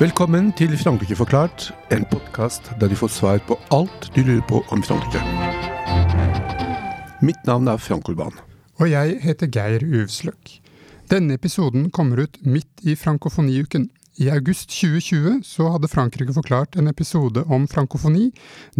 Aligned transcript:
Velkommen 0.00 0.46
til 0.56 0.72
Frankrike 0.80 1.12
forklart, 1.12 1.66
en 1.92 2.06
podkast 2.08 2.70
der 2.80 2.88
du 2.88 2.96
får 2.96 3.10
svar 3.12 3.40
på 3.44 3.58
alt 3.76 4.06
du 4.14 4.22
lurer 4.24 4.46
på 4.48 4.62
om 4.72 4.80
Frankrike. 4.80 5.20
Mitt 7.20 7.42
navn 7.44 7.68
er 7.68 7.76
Frank 7.76 8.08
Urban. 8.08 8.32
Og 8.80 8.88
jeg 8.88 9.18
heter 9.20 9.50
Geir 9.52 9.84
Uvsløk. 9.84 10.54
Denne 11.12 11.36
episoden 11.36 11.90
kommer 11.92 12.22
ut 12.24 12.38
midt 12.40 12.80
i 12.80 12.94
frankofoniuken. 12.96 13.90
I 14.24 14.30
august 14.32 14.72
2020 14.72 15.44
så 15.44 15.68
hadde 15.74 15.92
Frankrike 15.92 16.32
forklart 16.32 16.80
en 16.80 16.88
episode 16.88 17.44
om 17.52 17.68
frankofoni, 17.68 18.30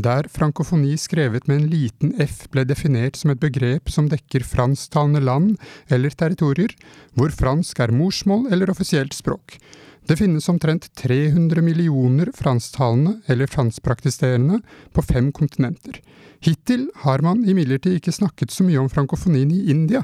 der 0.01 0.25
frankofoni 0.33 0.97
skrevet 0.97 1.45
med 1.53 1.61
en 1.61 1.69
liten 1.69 2.17
f 2.17 2.47
ble 2.49 2.65
definert 2.65 3.21
som 3.21 3.35
et 3.35 3.45
begrep 3.45 3.93
som 3.93 4.09
dekker 4.09 4.49
fransktalende 4.49 5.21
land 5.21 5.61
eller 5.93 6.17
territorier, 6.17 6.73
hvor 7.13 7.29
fransk 7.29 7.85
er 7.85 7.93
morsmål 7.93 8.49
eller 8.49 8.73
offisielt 8.73 9.13
språk. 9.13 9.61
Det 10.09 10.17
finnes 10.17 10.49
omtrent 10.49 10.89
300 10.99 11.63
millioner 11.63 12.31
fransktalende 12.35 13.21
eller 13.27 13.47
franskpraktiserende 13.47 14.61
på 14.93 15.03
fem 15.03 15.33
kontinenter. 15.33 16.01
Hittil 16.41 16.89
har 17.05 17.21
man 17.23 17.45
imidlertid 17.45 17.99
ikke 17.99 18.15
snakket 18.17 18.53
så 18.55 18.65
mye 18.65 18.81
om 18.81 18.89
frankofonien 18.89 19.51
i 19.53 19.67
India. 19.71 20.01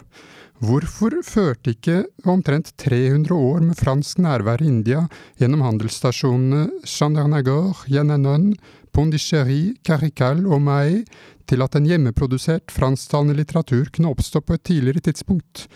Hvorfor 0.61 1.13
førte 1.25 1.75
ikke 1.75 2.05
omtrent 2.25 2.71
300 2.81 3.33
år 3.35 3.65
med 3.65 3.77
fransk 3.77 4.21
nærvær 4.25 4.63
i 4.65 4.69
India 4.71 5.03
gjennom 5.41 5.65
handelsstasjonene 5.67 6.85
Chandernagore, 6.89 7.75
Yenanon, 7.93 8.55
Pondichéry, 8.97 9.77
Carical 9.85 10.47
og 10.47 10.63
Mai 10.65 11.03
til 11.49 11.63
at 11.63 11.77
en 11.77 11.89
hjemmeprodusert 11.89 12.73
fransktalende 12.73 13.37
litteratur 13.37 13.91
kunne 13.93 14.15
oppstå 14.15 14.41
på 14.41 14.57
et 14.57 14.65
tidligere 14.65 15.05
tidspunkt? 15.09 15.67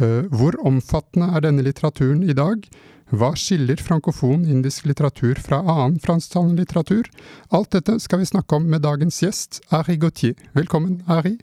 Eh, 0.00 0.24
hvor 0.32 0.56
omfattende 0.64 1.28
er 1.36 1.44
denne 1.44 1.64
litteraturen 1.66 2.24
i 2.24 2.36
dag? 2.36 2.64
Hva 3.12 3.34
skiller 3.36 3.76
frankofon 3.76 4.46
indisk 4.48 4.86
litteratur 4.88 5.36
fra 5.36 5.58
annen 5.60 5.98
fransktalende 6.00 6.62
litteratur? 6.62 7.10
Alt 7.52 7.74
dette 7.76 7.98
skal 8.00 8.22
vi 8.22 8.28
snakke 8.30 8.56
om 8.56 8.64
med 8.72 8.86
dagens 8.86 9.18
gjest, 9.20 9.58
Ari 9.68 9.98
Gautier. 10.00 10.38
Velkommen, 10.56 11.02
Ari. 11.12 11.34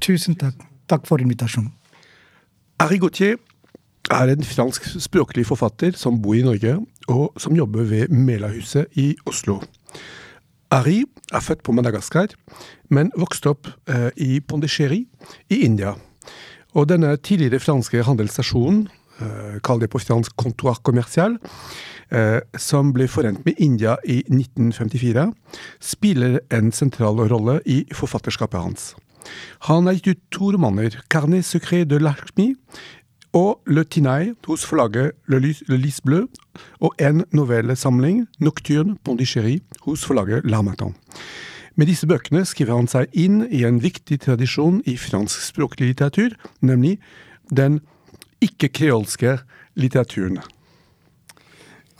Tusen 0.00 0.38
takk. 0.40 0.56
Takk 0.88 1.04
for 1.04 1.20
invitasjonen. 1.20 1.74
Ari 2.80 2.96
Gautier 3.02 3.36
er 4.08 4.32
en 4.32 4.48
fransk 4.48 4.86
språklig 4.96 5.44
forfatter 5.50 5.92
som 5.92 6.16
bor 6.24 6.38
i 6.38 6.46
Norge, 6.46 6.78
og 7.12 7.36
som 7.36 7.52
jobber 7.52 7.84
ved 7.90 8.08
Melahuset 8.08 8.88
i 8.96 9.12
Oslo. 9.28 9.58
Ari 10.72 11.02
er 11.34 11.44
født 11.44 11.66
på 11.66 11.74
Madagaskar, 11.76 12.32
men 12.88 13.12
vokste 13.12 13.52
opp 13.52 13.68
eh, 13.92 14.08
i 14.16 14.40
Pondicherry 14.40 15.04
i 15.52 15.60
India. 15.68 15.98
Og 16.72 16.88
denne 16.88 17.12
tidligere 17.20 17.60
franske 17.60 18.06
handelsstasjonen, 18.08 18.86
kall 19.62 19.80
det 19.80 19.90
på 19.92 20.00
fransk 20.00 20.36
commercial, 20.82 21.36
eh, 22.10 22.40
som 22.58 22.92
ble 22.92 23.08
forent 23.08 23.44
med 23.44 23.58
India 23.58 23.96
i 24.04 24.22
1954, 24.28 25.32
spiller 25.80 26.40
en 26.50 26.72
sentral 26.72 27.20
rolle 27.30 27.60
i 27.66 27.84
forfatterskapet 27.92 28.60
hans. 28.60 28.94
Han 29.68 29.86
har 29.86 29.98
gitt 29.98 30.08
ut 30.08 30.22
to 30.30 30.52
romaner, 30.52 30.90
'Carnet 31.08 31.44
secret 31.44 31.88
de 31.88 31.98
Larchmi, 31.98 32.54
og 33.32 33.60
'Le 33.66 33.84
Tinai' 33.84 34.34
hos 34.46 34.64
forlaget 34.64 35.12
Le 35.28 35.38
Lys, 35.38 35.62
Le 35.68 35.76
Lys 35.76 36.00
Bleu, 36.00 36.26
og 36.80 36.94
en 36.98 37.24
novellesamling, 37.32 38.26
'Nocturne 38.40 38.96
Pondichéry', 39.04 39.60
hos 39.82 40.04
forlaget 40.04 40.44
L'Armatin. 40.44 40.94
Med 41.76 41.86
disse 41.86 42.06
bøkene 42.06 42.44
skriver 42.44 42.76
han 42.76 42.88
seg 42.90 43.06
inn 43.12 43.46
i 43.48 43.62
en 43.64 43.78
viktig 43.80 44.20
tradisjon 44.20 44.82
i 44.86 44.96
fransk 44.96 45.40
språklig 45.40 45.92
litteratur, 45.92 46.34
nemlig 46.60 46.98
den 47.56 47.80
ikke-kreolske 48.44 49.38
litteraturen. 49.80 50.40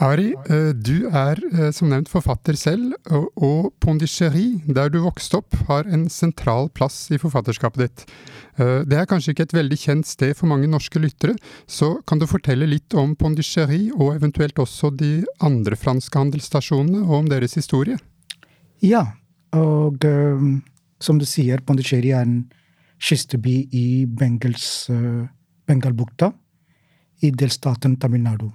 Ari, 0.01 0.31
eh, 0.49 0.71
du 0.73 1.11
er 1.13 1.37
eh, 1.53 1.69
som 1.77 1.91
nevnt 1.93 2.09
forfatter 2.09 2.57
selv, 2.57 2.95
og 3.37 3.69
Pondichéry, 3.85 4.63
der 4.65 4.89
du 4.89 5.03
vokste 5.05 5.43
opp, 5.43 5.59
har 5.69 5.85
en 5.93 6.07
sentral 6.09 6.71
plass 6.73 7.11
i 7.13 7.19
forfatterskapet 7.21 7.83
ditt. 7.85 8.05
Eh, 8.57 8.81
det 8.89 8.97
er 8.97 9.09
kanskje 9.11 9.35
ikke 9.35 9.45
et 9.51 9.57
veldig 9.59 9.77
kjent 9.83 10.09
sted 10.09 10.33
for 10.39 10.49
mange 10.49 10.71
norske 10.73 11.03
lyttere, 11.03 11.37
så 11.69 11.99
kan 12.09 12.21
du 12.21 12.25
fortelle 12.31 12.69
litt 12.71 12.97
om 12.97 13.13
Pondichéry, 13.13 13.91
og 13.93 14.15
eventuelt 14.15 14.57
også 14.63 14.89
de 14.97 15.19
andre 15.45 15.77
franske 15.77 16.17
handelsstasjonene, 16.17 17.03
og 17.05 17.19
om 17.19 17.29
deres 17.29 17.59
historie? 17.61 18.01
Ja, 18.81 19.05
og 19.53 20.01
um, 20.09 20.63
som 21.03 21.21
du 21.21 21.29
sier, 21.29 21.61
Pondichéry 21.61 22.15
er 22.17 22.25
en 22.25 22.41
kysteby 23.05 23.67
i 23.77 23.87
Bengels 24.09 24.89
uh, 24.89 25.29
Bengalbukta 25.71 26.33
i 27.23 27.31
delstaten 27.31 27.95
Tamil 28.01 28.25
Nadu. 28.27 28.51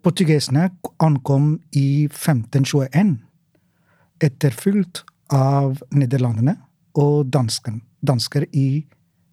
Portugisene 0.00 0.68
ankom 1.02 1.56
i 1.76 2.06
1521, 2.06 3.16
etterfulgt 4.22 5.02
av 5.34 5.80
nederlandene 5.90 6.54
og 7.00 7.26
dansken, 7.34 7.80
dansker 8.00 8.46
i 8.54 8.84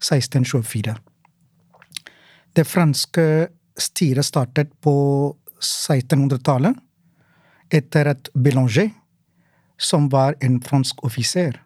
1624. 0.02 0.96
Det 2.54 2.66
franske 2.66 3.24
styret 3.78 4.26
startet 4.26 4.74
på 4.82 4.96
1600-tallet 5.62 6.74
etter 7.74 8.10
at 8.14 8.30
Bélanger, 8.34 8.90
som 9.78 10.08
var 10.10 10.34
en 10.42 10.58
fransk 10.64 11.04
offiser, 11.06 11.60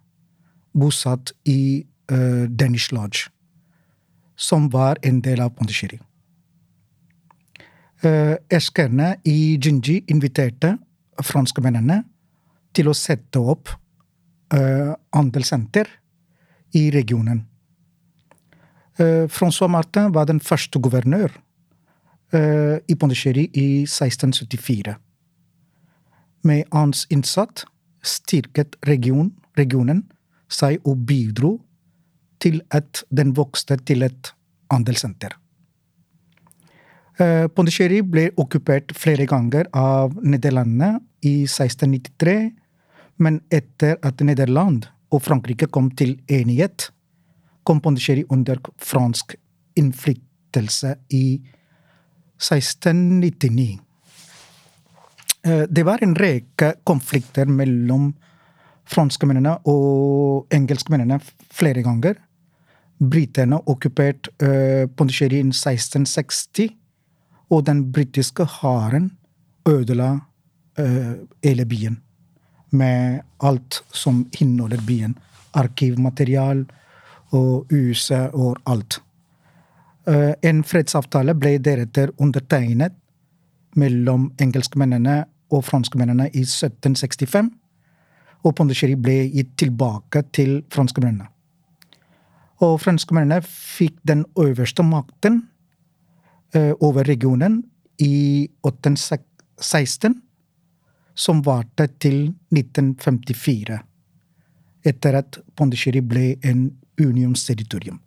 bosatt 0.77 1.33
i 1.49 1.85
uh, 2.13 2.45
Danish 2.49 2.93
Lodge, 2.93 3.32
som 4.43 4.71
var 4.73 4.99
en 5.03 5.21
del 5.23 5.41
av 5.41 5.55
Pondichéry. 5.55 6.01
Uh, 8.03 8.35
Eskerne 8.51 9.15
i 9.25 9.55
Jinji 9.63 10.01
inviterte 10.11 10.75
franskmennene 11.23 12.01
til 12.75 12.91
å 12.91 12.97
sette 12.99 13.39
opp 13.39 13.71
uh, 14.55 14.95
i 16.75 16.83
regionen. 16.91 17.45
Uh, 18.99 19.29
Francois 19.31 19.71
Martin 19.71 20.11
var 20.13 20.27
den 20.27 20.41
første 20.41 20.79
guvernør 20.79 21.39
i 22.89 22.95
Pondichéry 22.97 23.43
i 23.53 23.83
1674. 23.85 24.95
Med 26.49 26.63
hans 26.73 27.03
innsats 27.13 27.67
styrket 28.01 28.79
region, 28.89 29.35
regionen 29.59 30.07
seg 30.49 30.81
og 30.89 31.03
bidro 31.05 31.59
til 32.43 32.61
at 32.75 33.05
den 33.11 33.33
vokste 33.37 33.79
til 33.87 34.03
et 34.03 34.33
handelssenter. 34.73 35.39
Pondicherry 37.23 37.49
Pondichéry 37.55 38.01
ble 38.09 38.25
okkupert 38.41 38.95
flere 38.97 39.27
ganger 39.29 39.69
av 39.77 40.15
Nederlandene 40.25 40.97
i 41.23 41.45
1693, 41.45 42.51
men 43.23 43.41
etter 43.53 43.99
at 44.03 44.21
Nederland 44.25 44.89
og 45.13 45.23
Frankrike 45.23 45.69
kom 45.71 45.91
til 45.95 46.17
enighet, 46.27 46.89
kom 47.63 47.81
Pondichéry 47.85 48.25
under 48.33 48.59
fransk 48.81 49.37
innflytelse 49.77 50.97
i 51.11 51.43
1699. 52.41 53.79
Uh, 55.47 55.65
det 55.69 55.85
var 55.87 56.03
en 56.03 56.17
rekke 56.17 56.75
konflikter 56.85 57.47
mellom 57.47 58.13
franskmennene 58.89 59.59
og 59.69 60.49
engelskmennene 60.55 61.21
flere 61.53 61.83
ganger. 61.85 62.17
Britene 63.03 63.59
okkuperte 63.67 64.31
uh, 64.43 64.89
Pondicherry 64.97 65.41
i 65.41 65.49
1660 65.49 66.71
og 67.51 67.67
den 67.67 67.83
britiske 67.93 68.47
hæren 68.61 69.11
ødela 69.69 70.13
uh, 70.79 71.15
hele 71.45 71.67
byen. 71.67 71.99
Med 72.71 73.21
alt 73.41 73.83
som 73.93 74.27
inneholder 74.41 74.81
byen. 74.87 75.19
Arkivmaterial 75.55 76.65
og 77.31 77.67
huset 77.71 78.31
og 78.33 78.57
alt. 78.67 79.03
Uh, 80.07 80.33
en 80.43 80.65
fredsavtale 80.65 81.35
ble 81.35 81.59
deretter 81.59 82.15
undertegnet 82.19 82.95
mellom 83.77 84.31
engelskmennene 84.41 85.25
og 85.53 85.65
franskmennene 85.65 86.29
i 86.35 86.45
1765, 86.45 87.51
og 88.43 88.55
Pondicherry 88.59 88.97
ble 88.99 89.19
gitt 89.33 89.55
tilbake 89.61 90.25
til 90.35 90.63
franskmennene. 90.73 91.32
Og 92.63 92.79
franskmennene 92.83 93.41
fikk 93.43 93.97
den 94.07 94.25
øverste 94.39 94.85
makten 94.87 95.43
uh, 96.57 96.73
over 96.81 97.07
regionen 97.09 97.63
i 97.99 98.49
1816, 98.67 100.15
som 101.15 101.43
varte 101.45 101.89
til 102.01 102.33
1954, 102.55 103.81
etter 104.89 105.19
at 105.19 105.39
Pondicherry 105.57 106.01
ble 106.01 106.37
en 106.47 106.71
unionsterritorium. 107.03 107.99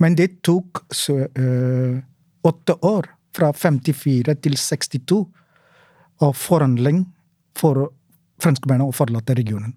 Men 0.00 0.16
det 0.16 0.40
tok 0.46 0.84
uh, 0.88 2.00
åtte 2.42 2.78
år, 2.82 3.12
fra 3.30 3.52
54 3.54 4.34
til 4.42 4.56
62, 4.58 5.20
av 6.20 6.32
forhandling 6.36 7.04
for 7.56 7.92
franskmennene 8.42 8.88
å 8.90 8.96
forlate 8.96 9.36
regionen. 9.38 9.76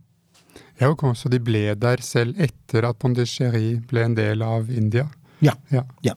Ja, 0.84 0.92
og 0.92 1.18
Så 1.18 1.32
de 1.32 1.40
ble 1.40 1.74
der 1.80 2.02
selv 2.04 2.40
etter 2.42 2.90
at 2.90 3.00
Pondichéry 3.00 3.78
ble 3.90 4.08
en 4.10 4.18
del 4.18 4.44
av 4.44 4.72
India? 4.72 5.08
Ja. 5.44 5.56
Ja. 5.72 5.84
ja. 6.04 6.16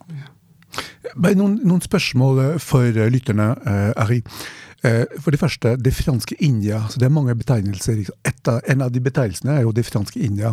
Noen, 1.16 1.60
noen 1.64 1.82
spørsmål 1.84 2.40
eh, 2.42 2.54
for 2.62 2.86
eh, 2.86 3.10
lytterne, 3.12 3.52
uh, 3.66 3.92
Ari. 4.04 4.22
For 5.18 5.34
det 5.34 5.40
første, 5.40 5.72
det 5.82 5.90
franske 5.96 6.36
India. 6.44 6.76
så 6.86 7.00
Det 7.00 7.06
er 7.08 7.14
mange 7.16 7.34
betegnelser. 7.34 8.04
Av, 8.46 8.60
en 8.70 8.84
av 8.84 8.92
de 8.94 9.00
betegnelsene 9.02 9.56
er 9.56 9.64
jo 9.64 9.72
det 9.74 9.82
franske 9.88 10.20
India. 10.22 10.52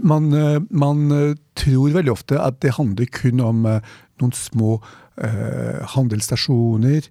Man, 0.00 0.30
man, 0.70 1.02
tror 1.58 1.92
veldig 1.92 2.12
ofte 2.14 2.38
at 2.40 2.62
det 2.64 2.78
handler 2.78 3.10
kun 3.12 3.42
om 3.44 3.66
noen 3.66 4.32
små 4.32 4.78
handelsstasjoner. 5.92 7.10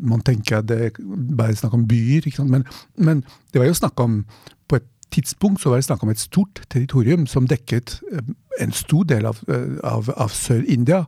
Man 0.00 0.22
tenker 0.26 0.60
at 0.60 0.68
det 0.68 0.92
bare 1.36 1.54
er 1.54 1.60
snakk 1.60 1.74
om 1.74 1.88
byer. 1.88 2.28
Men, 2.44 2.64
men, 2.96 3.24
det 3.52 3.60
var 3.60 3.70
jo 3.70 3.74
snakk 3.74 4.00
om 4.00 4.24
på 4.68 4.78
et 4.80 4.88
tidspunkt 5.10 5.62
så 5.62 5.70
var 5.70 5.80
det 5.80 5.84
snakk 5.84 6.02
om 6.02 6.12
et 6.12 6.22
stort 6.22 6.62
territorium 6.70 7.26
som 7.26 7.48
dekket 7.50 7.98
eh, 8.12 8.22
en 8.60 8.72
stor 8.72 9.04
del 9.08 9.26
av, 9.26 9.40
eh, 9.48 9.78
av, 9.86 10.10
av 10.16 10.30
Sør-India. 10.34 11.04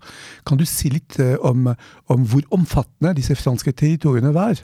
Kan 0.46 0.58
du 0.58 0.64
si 0.66 0.90
litt 0.90 1.18
eh, 1.22 1.34
om, 1.40 1.68
om, 2.10 2.26
hvor 2.26 2.42
omfattende 2.54 3.14
disse 3.18 3.36
franske 3.38 3.72
territoriene 3.72 4.32
var? 4.34 4.58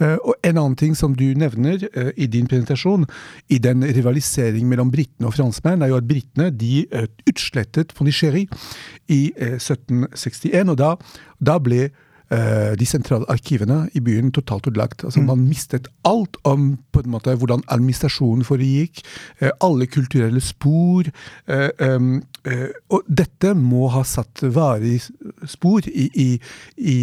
Og 0.00 0.32
en 0.46 0.56
annen 0.56 0.76
ting 0.80 0.94
som 0.96 1.12
du 1.16 1.26
nevner 1.36 1.82
i 2.16 2.26
din 2.30 2.46
presentasjon, 2.48 3.04
i 3.52 3.58
den 3.60 3.84
rivaliseringen 3.84 4.70
mellom 4.70 4.92
britene 4.92 5.28
og 5.28 5.34
franskmenn, 5.36 5.82
er 5.82 5.92
jo 5.92 5.98
at 6.00 6.08
britene 6.08 6.48
de 6.56 6.86
utslettet 7.28 7.92
Pondichéry 7.96 8.46
i 9.12 9.26
1761. 9.36 10.72
og 10.72 10.78
da, 10.80 10.94
da 11.36 11.58
ble 11.60 11.90
de 12.30 12.86
sentrale 12.86 13.26
arkivene 13.32 13.88
i 13.98 14.00
byen 14.06 14.28
totalt 14.30 14.68
ødelagt. 14.70 15.04
Altså, 15.04 15.20
mm. 15.20 15.26
Man 15.26 15.48
mistet 15.48 15.88
alt 16.06 16.36
om 16.46 16.76
på 16.92 17.02
en 17.02 17.10
måte, 17.10 17.34
hvordan 17.34 17.64
administrasjonen 17.68 18.46
foregikk, 18.46 19.02
eh, 19.40 19.50
alle 19.60 19.88
kulturelle 19.90 20.40
spor. 20.40 21.10
Eh, 21.50 22.20
og 22.90 23.08
dette 23.08 23.54
må 23.58 23.88
ha 23.92 24.04
satt 24.06 24.44
varige 24.54 25.10
spor 25.50 25.84
i, 25.90 26.06
i, 26.14 26.28
i 26.78 26.98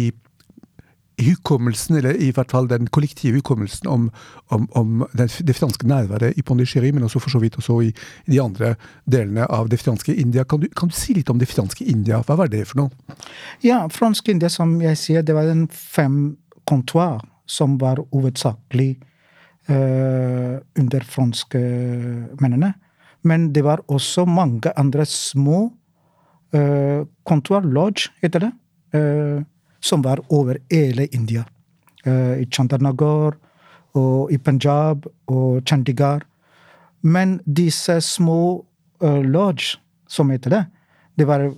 hukommelsen, 1.18 1.96
eller 1.98 2.16
i 2.22 2.30
hvert 2.34 2.52
fall 2.54 2.68
den 2.70 2.88
kollektive 2.94 3.40
hukommelsen 3.40 3.88
om, 3.90 4.08
om, 4.54 4.68
om 4.78 5.04
det, 5.18 5.56
franske 5.56 5.88
nærværet 5.88 6.38
i 6.38 6.42
Pondichéry, 6.42 6.92
men 6.94 7.06
også 7.06 7.22
for 7.22 7.34
så 7.34 7.40
vidt 7.42 7.58
også 7.58 7.80
i, 7.88 7.92
de 8.28 8.40
andre 8.42 8.74
delene 9.10 9.46
av 9.50 9.68
det 9.72 9.80
franske 9.82 10.14
India. 10.14 10.44
Kan 10.44 10.62
du, 10.62 10.68
kan 10.76 10.92
du, 10.92 10.96
si 10.96 11.16
litt 11.16 11.30
om 11.30 11.40
det 11.40 11.50
franske 11.50 11.84
India? 11.84 12.20
Hva 12.26 12.38
var 12.38 12.52
det 12.52 12.64
for 12.70 12.84
noe? 12.84 13.16
Ja, 13.64 13.84
fransk 13.92 14.28
India, 14.28 14.50
som 14.52 14.78
jeg 14.82 15.00
sier, 15.00 15.26
det 15.26 15.36
var 15.36 15.50
en 15.50 15.66
fem 15.72 16.36
kontor 16.68 17.22
som 17.48 17.78
var 17.80 18.02
hovedsakelig 18.12 18.90
uh, 19.72 20.60
under 20.78 21.06
franskmennene. 21.16 22.74
Men 23.26 23.50
det 23.52 23.64
var 23.66 23.82
også 23.90 24.26
mange 24.28 24.72
andre 24.78 25.06
små 25.08 25.68
uh, 26.54 27.06
kontor, 27.26 27.64
lodge, 27.66 28.12
heter 28.22 28.46
det. 28.46 28.52
Uh, 28.94 29.42
som 29.80 30.02
var 30.02 30.20
over 30.28 30.58
hele 30.70 31.06
India. 31.06 31.44
Uh, 32.06 32.38
I 32.42 32.46
Chandarnagar 32.50 33.36
og 33.98 34.32
i 34.32 34.38
Punjab 34.38 35.06
og 35.26 35.62
Chandigarh. 35.66 36.22
Men 37.02 37.38
disse 37.44 38.00
små 38.00 38.64
uh, 39.02 39.22
lodge, 39.22 39.78
som 40.08 40.30
heter 40.30 40.50
det, 40.50 40.64
det 41.18 41.26
var 41.26 41.48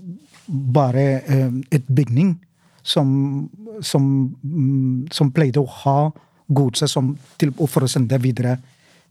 bare 0.48 1.20
uh, 1.28 1.60
et 1.70 1.86
bygning 1.88 2.34
som, 2.82 3.48
som, 3.80 4.04
um, 4.44 5.06
som, 5.12 5.30
pleide 5.32 5.60
å 5.60 5.68
ha 5.84 6.10
godset 6.48 6.90
for 6.90 7.84
å 7.84 7.88
sende 7.88 8.18
videre 8.18 8.56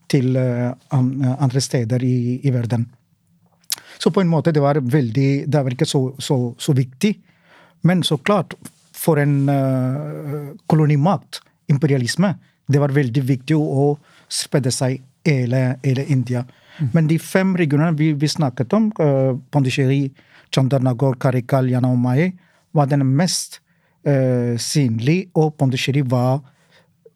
til 0.09 0.33
andre 0.35 1.61
steder 1.61 2.01
i, 2.03 2.41
i, 2.41 2.51
verden. 2.51 2.81
Så 4.01 4.09
på 4.11 4.23
en 4.23 4.31
måte 4.31 4.51
det 4.51 4.59
var 4.59 4.79
veldig 4.81 5.45
Det 5.45 5.61
var 5.63 5.71
ikke 5.71 5.85
så, 5.85 6.01
så, 6.17 6.55
så 6.57 6.73
viktig. 6.73 7.13
Men 7.85 8.01
så 8.03 8.17
klart, 8.17 8.55
for 8.99 9.19
en 9.21 9.35
uh, 9.47 10.49
kolonimakt, 10.67 11.41
imperialisme, 11.71 12.33
det 12.69 12.81
var 12.81 12.93
veldig 12.93 13.23
viktig 13.25 13.57
å 13.57 13.93
spredde 14.29 14.73
seg 14.73 14.99
hele, 15.25 15.79
hele 15.85 16.05
India. 16.11 16.43
Mm. 16.79 16.89
Men 16.93 17.09
de 17.09 17.17
fem 17.21 17.55
regionene 17.57 17.97
vi, 17.97 18.11
vi 18.13 18.29
snakket 18.29 18.75
om, 18.77 18.89
uh, 18.99 19.33
Pondicherry, 19.51 20.09
Chandernagor, 20.53 21.17
Karikal, 21.21 21.69
Yanaumaye, 21.71 22.31
var 22.75 22.89
den 22.91 23.05
mest 23.17 23.59
uh, 24.07 24.55
synlige, 24.61 25.29
og 25.37 25.55
Pondicherry 25.57 26.03
var 26.05 26.41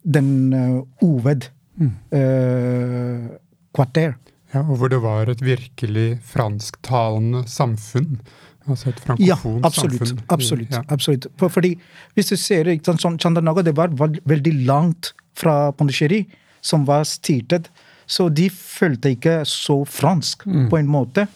den 0.03 0.53
uh, 0.53 0.81
hoved 1.01 1.49
mm. 1.79 1.93
uh, 2.15 3.33
kvarter. 3.75 4.15
Ja, 4.53 4.61
og 4.61 4.77
hvor 4.77 4.91
det 4.93 5.01
var 5.01 5.29
et 5.31 5.41
virkelig 5.41 6.19
fransktalende 6.29 7.43
samfunn. 7.49 8.19
Altså 8.67 8.89
et 8.89 8.99
frankofont 9.03 9.59
ja, 9.59 9.67
absolutt, 9.67 10.07
samfunn? 10.07 10.25
Absolutt. 10.31 10.71
Ja. 10.71 10.81
absolutt. 10.87 11.27
Fordi 11.41 11.73
hvis 12.15 12.31
du 12.31 12.35
ser 12.39 12.69
sånn, 12.87 13.19
Chandanaga 13.19 13.63
det 13.65 13.75
var 13.75 13.91
veldig 13.99 14.53
langt 14.67 15.13
fra 15.37 15.71
Pondichéry, 15.75 16.23
som 16.63 16.85
var 16.87 17.03
styrtet. 17.09 17.69
Så 18.07 18.29
de 18.29 18.49
følte 18.51 19.13
ikke 19.15 19.41
så 19.47 19.81
fransk, 19.87 20.45
mm. 20.45 20.67
på 20.71 20.79
en 20.79 20.91
måte. 20.91 21.27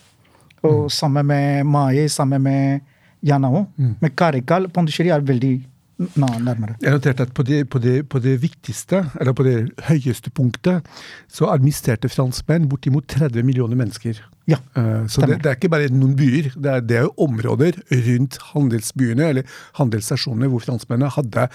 Og 0.64 0.88
mm. 0.88 0.94
Sammen 0.94 1.28
med 1.30 1.66
Maye, 1.68 2.08
sammen 2.12 2.44
med 2.44 2.86
Yanao. 3.28 3.66
Mm. 3.78 3.96
Med 4.02 4.16
Karikal, 4.16 4.70
Pondichéry 4.74 5.12
er 5.12 5.26
veldig 5.26 5.56
nærmere. 5.98 6.76
Jeg 6.82 6.94
noterte 6.94 7.26
at 7.26 7.34
på 7.34 7.44
det, 7.44 7.64
på, 7.70 7.80
det, 7.82 8.10
på 8.10 8.20
det, 8.22 8.38
viktigste, 8.42 9.04
eller 9.20 9.34
på 9.34 9.46
det 9.48 9.58
høyeste 9.90 10.30
punktet, 10.30 10.86
så 11.28 11.50
administrerte 11.52 12.10
franskmenn 12.10 12.70
bortimot 12.70 13.08
30 13.10 13.44
millioner 13.44 13.80
mennesker. 13.80 14.22
Ja, 14.48 14.58
uh, 14.78 15.04
så 15.12 15.26
det, 15.26 15.42
det, 15.44 15.50
er 15.50 15.58
ikke 15.58 15.72
bare 15.74 15.90
noen 15.92 16.14
byer, 16.16 16.54
det 16.56 16.72
er, 16.72 16.84
det 16.88 16.98
er, 17.02 17.08
jo 17.10 17.26
områder 17.28 17.82
rundt 18.06 18.38
handelsbyene 18.54 19.32
eller 19.34 19.58
handelsstasjonene 19.76 20.48
hvor 20.54 20.64
franskmennene 20.64 21.12
hadde 21.18 21.50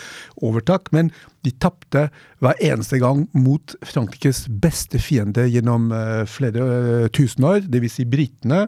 overtak. 0.44 0.90
Men 0.92 1.08
de 1.42 1.54
tapte 1.56 2.04
hver 2.44 2.60
eneste 2.62 3.00
gang 3.02 3.24
mot 3.32 3.72
Frankrikes 3.88 4.44
beste 4.62 5.00
fiende 5.00 5.46
gjennom 5.48 5.88
uh, 5.94 6.22
flere 6.28 6.66
uh, 6.68 7.06
tusen 7.16 7.48
år, 7.48 7.64
dvs. 7.64 7.96
Si 7.96 8.08
britene. 8.08 8.66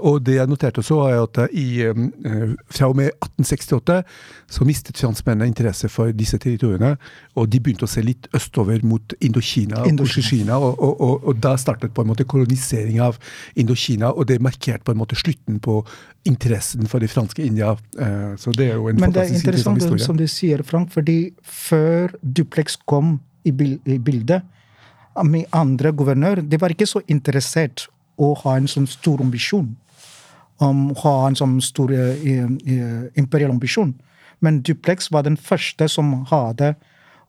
Og 0.00 0.22
det 0.24 0.38
jeg 0.38 0.48
noterte 0.48 0.80
også, 0.80 0.96
er 1.10 1.18
at 1.20 1.38
i, 1.52 1.82
fra 2.72 2.86
og 2.88 2.94
med 2.96 3.10
1868 3.10 3.98
så 4.48 4.64
mistet 4.64 4.96
franskmennene 4.96 5.50
interesse 5.50 5.90
for 5.92 6.14
disse 6.16 6.38
territoriene, 6.40 6.94
og 7.36 7.50
de 7.52 7.60
begynte 7.60 7.84
å 7.84 7.90
se 7.90 8.00
litt 8.00 8.30
østover 8.36 8.80
mot 8.88 9.12
Indokina, 9.20 9.82
Indokina. 9.90 10.56
Og, 10.56 10.80
og, 10.80 10.94
og, 11.04 11.26
og, 11.28 11.42
da 11.44 11.52
startet 11.60 11.92
på 11.92 12.04
en 12.04 12.08
måte 12.14 12.24
kolonisering 12.24 13.02
av 13.04 13.20
Indokina, 13.56 14.12
og 14.12 14.28
det 14.28 14.40
markerte 14.44 14.84
på 14.84 14.94
en 14.94 15.00
måte 15.00 15.18
slutten 15.18 15.58
på 15.60 15.80
interessen 16.28 16.86
for 16.86 17.02
det 17.02 17.10
franske 17.10 17.44
India. 17.44 17.76
så 18.36 18.52
det 18.52 18.70
er 18.70 18.74
jo 18.74 18.88
en 18.88 19.00
Men 19.00 19.12
det 19.12 19.26
er 19.26 19.34
interessant 19.34 20.00
som 20.00 20.16
du 20.16 20.26
sier, 20.26 20.62
Frank, 20.62 20.92
fordi 20.92 21.32
før 21.42 22.08
før 22.08 22.18
Duplex 22.22 22.76
kom 22.86 23.20
i, 23.44 23.52
bildet, 23.52 24.42
med 25.24 25.44
andre 25.52 25.92
guvernør, 25.92 26.42
de 26.42 26.60
var 26.60 26.72
ikke 26.72 26.86
så 26.86 27.02
interessert 27.10 27.88
å 28.18 28.34
ha 28.42 28.56
en 28.58 28.68
sånn 28.70 28.86
stor 28.86 29.22
ambisjon. 29.22 29.72
Om 30.62 30.90
å 30.92 30.98
ha 31.04 31.14
en 31.28 31.38
sånn 31.38 31.58
stor 31.62 31.92
imperiell 31.92 33.54
ambisjon. 33.54 33.94
Men 34.40 34.60
Duplex 34.62 35.10
var 35.10 35.26
den 35.26 35.36
første 35.36 35.88
som 35.90 36.24
hadde 36.30 36.74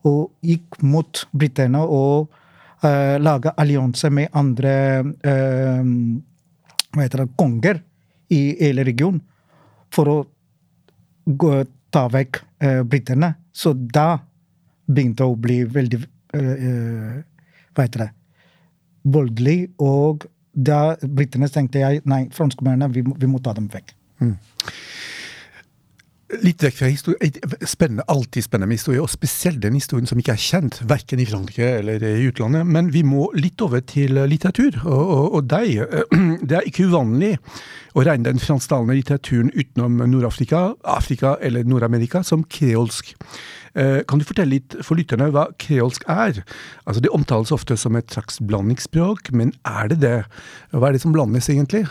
og 0.06 0.30
gikk 0.46 0.80
mot 0.82 1.24
britene 1.36 1.82
og 1.82 2.30
uh, 2.84 3.16
laga 3.22 3.54
allianse 3.56 4.10
med 4.10 4.28
andre 4.36 4.74
uh, 5.02 5.90
hva 6.90 7.04
heter 7.04 7.24
det, 7.24 7.28
konger 7.38 7.82
i 8.34 8.40
hele 8.60 8.84
regionen 8.86 9.22
for 9.94 10.10
å 10.10 10.18
gå, 11.24 11.52
ta 11.90 12.06
vekk 12.10 12.40
uh, 12.64 12.82
britene. 12.86 13.34
Så 13.52 13.74
da 13.74 14.14
begynte 14.86 15.22
det 15.22 15.30
å 15.30 15.38
bli 15.38 15.62
veldig 15.66 15.98
Hva 16.30 17.82
heter 17.82 18.02
det 18.04 18.10
Voldelig. 19.10 19.72
Og 19.82 20.26
da 20.52 20.96
britene 21.02 21.48
tenkte 21.50 21.82
jeg 21.82 22.02
nei, 22.10 22.24
franskmennene, 22.34 22.90
vi, 22.94 23.02
vi, 23.02 23.28
må 23.30 23.40
ta 23.42 23.54
dem 23.56 23.66
vekk. 23.70 23.94
Mm. 24.20 24.36
Litt 26.38 26.62
vekk 26.62 26.76
fra 26.78 26.88
historie. 26.90 27.30
Spennende, 27.66 28.04
alltid 28.06 28.44
spennende 28.46 28.70
med 28.70 28.78
historie, 28.78 29.02
og 29.02 29.10
spesielt 29.10 29.58
den 29.64 29.74
historien 29.74 30.06
som 30.06 30.18
ikke 30.20 30.36
er 30.36 30.42
kjent, 30.42 30.78
verken 30.86 31.18
i 31.18 31.26
Frankrike 31.26 31.66
eller 31.80 32.04
i 32.06 32.28
utlandet. 32.28 32.68
Men 32.70 32.92
vi 32.94 33.02
må 33.02 33.26
litt 33.34 33.60
over 33.64 33.82
til 33.82 34.14
litteratur, 34.30 34.78
og, 34.84 35.00
og, 35.00 35.26
og 35.40 35.48
deg. 35.50 35.82
Det 36.48 36.60
er 36.60 36.68
ikke 36.70 36.86
uvanlig 36.92 37.32
å 37.98 38.04
regne 38.06 38.28
den 38.28 38.42
fransktalende 38.42 38.94
litteraturen 38.94 39.50
utenom 39.56 39.98
Nord-Afrika, 40.06 40.68
Afrika 40.86 41.34
eller 41.42 41.66
Nord-Amerika 41.66 42.22
som 42.26 42.46
kreolsk. 42.46 43.16
Eh, 43.74 44.00
kan 44.06 44.18
du 44.18 44.26
fortelle 44.26 44.54
litt 44.54 44.78
for 44.86 44.98
lytterne 44.98 45.30
hva 45.34 45.48
kreolsk 45.62 46.06
er? 46.10 46.42
Altså 46.86 47.02
Det 47.02 47.12
omtales 47.14 47.50
ofte 47.54 47.76
som 47.78 47.98
et 47.98 48.10
slags 48.10 48.38
blandingsspråk, 48.38 49.32
men 49.34 49.54
er 49.66 49.90
det 49.90 50.00
det? 50.02 50.18
Hva 50.70 50.88
er 50.88 50.94
det 50.94 51.02
som 51.02 51.14
blandes, 51.14 51.50
egentlig? 51.50 51.88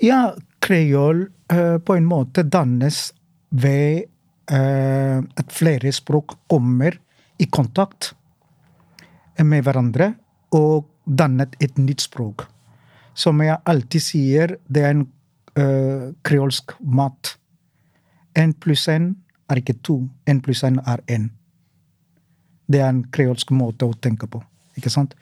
Ja, 0.00 0.32
kreol 0.64 1.26
uh, 1.52 1.76
på 1.84 1.96
en 1.96 2.08
måte 2.08 2.44
dannes 2.48 3.10
ved 3.52 4.08
uh, 4.50 5.20
at 5.20 5.52
flere 5.52 5.92
språk 5.92 6.36
kommer 6.50 6.96
i 7.38 7.46
kontakt 7.50 8.12
med 9.42 9.64
hverandre 9.64 10.12
og 10.54 10.88
dannet 11.06 11.56
et 11.60 11.78
nytt 11.80 12.04
språk. 12.04 12.46
Som 13.14 13.42
jeg 13.44 13.60
alltid 13.68 14.04
sier, 14.04 14.56
det 14.68 14.84
er 14.84 14.94
en 14.94 15.04
uh, 15.58 16.12
kreolsk 16.24 16.76
mat. 16.80 17.34
Én 18.38 18.54
pluss 18.56 18.86
én 18.88 19.12
er 19.52 19.60
ikke 19.60 19.76
to. 19.84 20.00
Én 20.28 20.40
pluss 20.44 20.64
én 20.64 20.80
er 20.88 21.02
én. 21.12 21.28
Det 22.68 22.80
er 22.80 22.88
en 22.88 23.04
kreolsk 23.12 23.52
måte 23.52 23.88
å 23.88 23.98
tenke 24.00 24.26
på. 24.26 24.40
ikke 24.76 24.90
sant? 24.90 25.14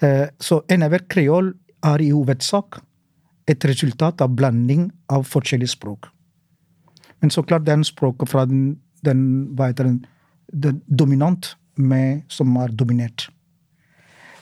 Uh, 0.00 0.26
så 0.40 0.62
enhver 0.72 1.04
kreol 1.08 1.52
er 1.84 2.00
i 2.00 2.10
hovedsak 2.14 2.80
et 3.50 3.64
resultat 3.68 4.22
av 4.24 4.32
blanding 4.32 4.88
av 5.12 5.26
forskjellige 5.28 5.74
språk. 5.76 6.13
Men 7.24 7.32
så 7.32 7.40
klart 7.46 7.64
den 7.64 7.86
språket 7.88 8.28
fra 8.28 8.44
den, 8.44 8.74
den 9.00 9.22
hva 9.56 9.70
heter 9.70 9.88
den, 9.88 10.02
den 10.52 10.82
dominant 10.86 11.54
med, 11.80 12.20
som 12.28 12.52
er 12.60 12.74
dominert. 12.76 13.30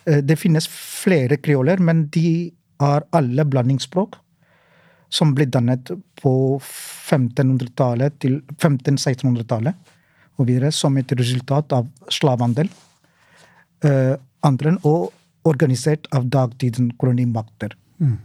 Det 0.03 0.35
finnes 0.35 0.67
flere 0.67 1.39
kreoler, 1.39 1.79
men 1.79 2.09
de 2.11 2.51
er 2.83 3.07
alle 3.15 3.47
blandingsspråk 3.47 4.19
som 5.12 5.35
ble 5.37 5.47
dannet 5.53 5.93
på 6.23 6.35
1500-tallet 6.59 8.17
til 8.23 8.39
1500-1600-tallet 8.57 9.93
og 10.41 10.49
videre, 10.49 10.73
som 10.73 10.97
et 10.97 11.12
resultat 11.19 11.75
av 11.77 11.89
slavehandel. 12.11 12.71
Uh, 13.85 14.15
andre, 14.47 14.77
og 14.89 15.12
organisert 15.49 16.07
av 16.17 16.29
dagtidens 16.33 16.95
kolonimakter. 16.99 17.75
Mm. 18.01 18.17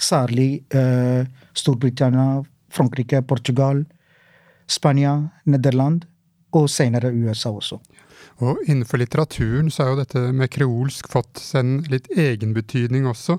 Særlig 0.00 0.62
uh, 0.72 1.26
Storbritannia, 1.52 2.40
Frankrike, 2.72 3.20
Portugal, 3.26 3.84
Spania, 4.70 5.16
Nederland 5.50 6.06
og 6.56 6.70
senere 6.70 7.12
USA 7.14 7.52
også. 7.54 7.80
Og 8.40 8.60
innenfor 8.66 9.00
litteraturen 9.02 9.68
så 9.72 9.84
er 9.84 9.90
jo 9.90 9.98
dette 10.00 10.22
med 10.36 10.50
kreolsk 10.52 11.10
fått 11.12 11.42
en 11.58 11.80
litt 11.92 12.08
egenbetydning 12.16 13.08
også. 13.10 13.36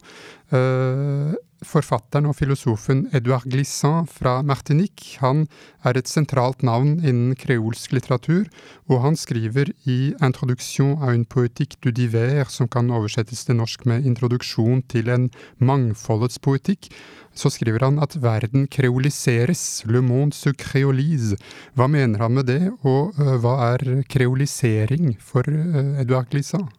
Uh, 0.53 1.33
Forfatteren 1.61 2.25
og 2.25 2.33
filosofen 2.39 3.03
Edouard 3.13 3.43
Glissant 3.45 4.09
fra 4.09 4.39
Martinique 4.41 5.19
han 5.21 5.43
er 5.85 5.99
et 5.99 6.09
sentralt 6.09 6.63
navn 6.65 6.95
innen 7.05 7.35
kreolsk 7.37 7.93
litteratur, 7.93 8.47
og 8.89 9.03
han 9.03 9.17
skriver 9.19 9.69
i 9.85 10.15
Introduction 10.25 10.95
à 10.97 11.13
une 11.13 11.27
poétique 11.29 11.77
du 11.85 11.91
divers, 11.91 12.49
som 12.57 12.67
kan 12.67 12.89
oversettes 12.89 13.45
til 13.45 13.59
norsk 13.59 13.85
med 13.85 14.09
Introduksjon 14.09 14.81
til 14.89 15.13
en 15.13 15.29
mangfoldets 15.59 16.41
poetikk, 16.41 16.89
så 17.37 17.53
skriver 17.53 17.85
han 17.85 18.01
at 18.01 18.17
verden 18.17 18.65
kreoliseres, 18.65 19.83
le 19.85 20.01
monde 20.01 20.33
se 20.33 20.55
creolise. 20.57 21.37
Hva 21.77 21.85
mener 21.85 22.25
han 22.25 22.39
med 22.41 22.49
det, 22.49 22.73
og 22.81 23.13
uh, 23.21 23.37
hva 23.37 23.55
er 23.75 24.01
kreolisering 24.09 25.13
for 25.21 25.45
uh, 25.45 26.01
Edouard 26.01 26.33
Glissant? 26.33 26.73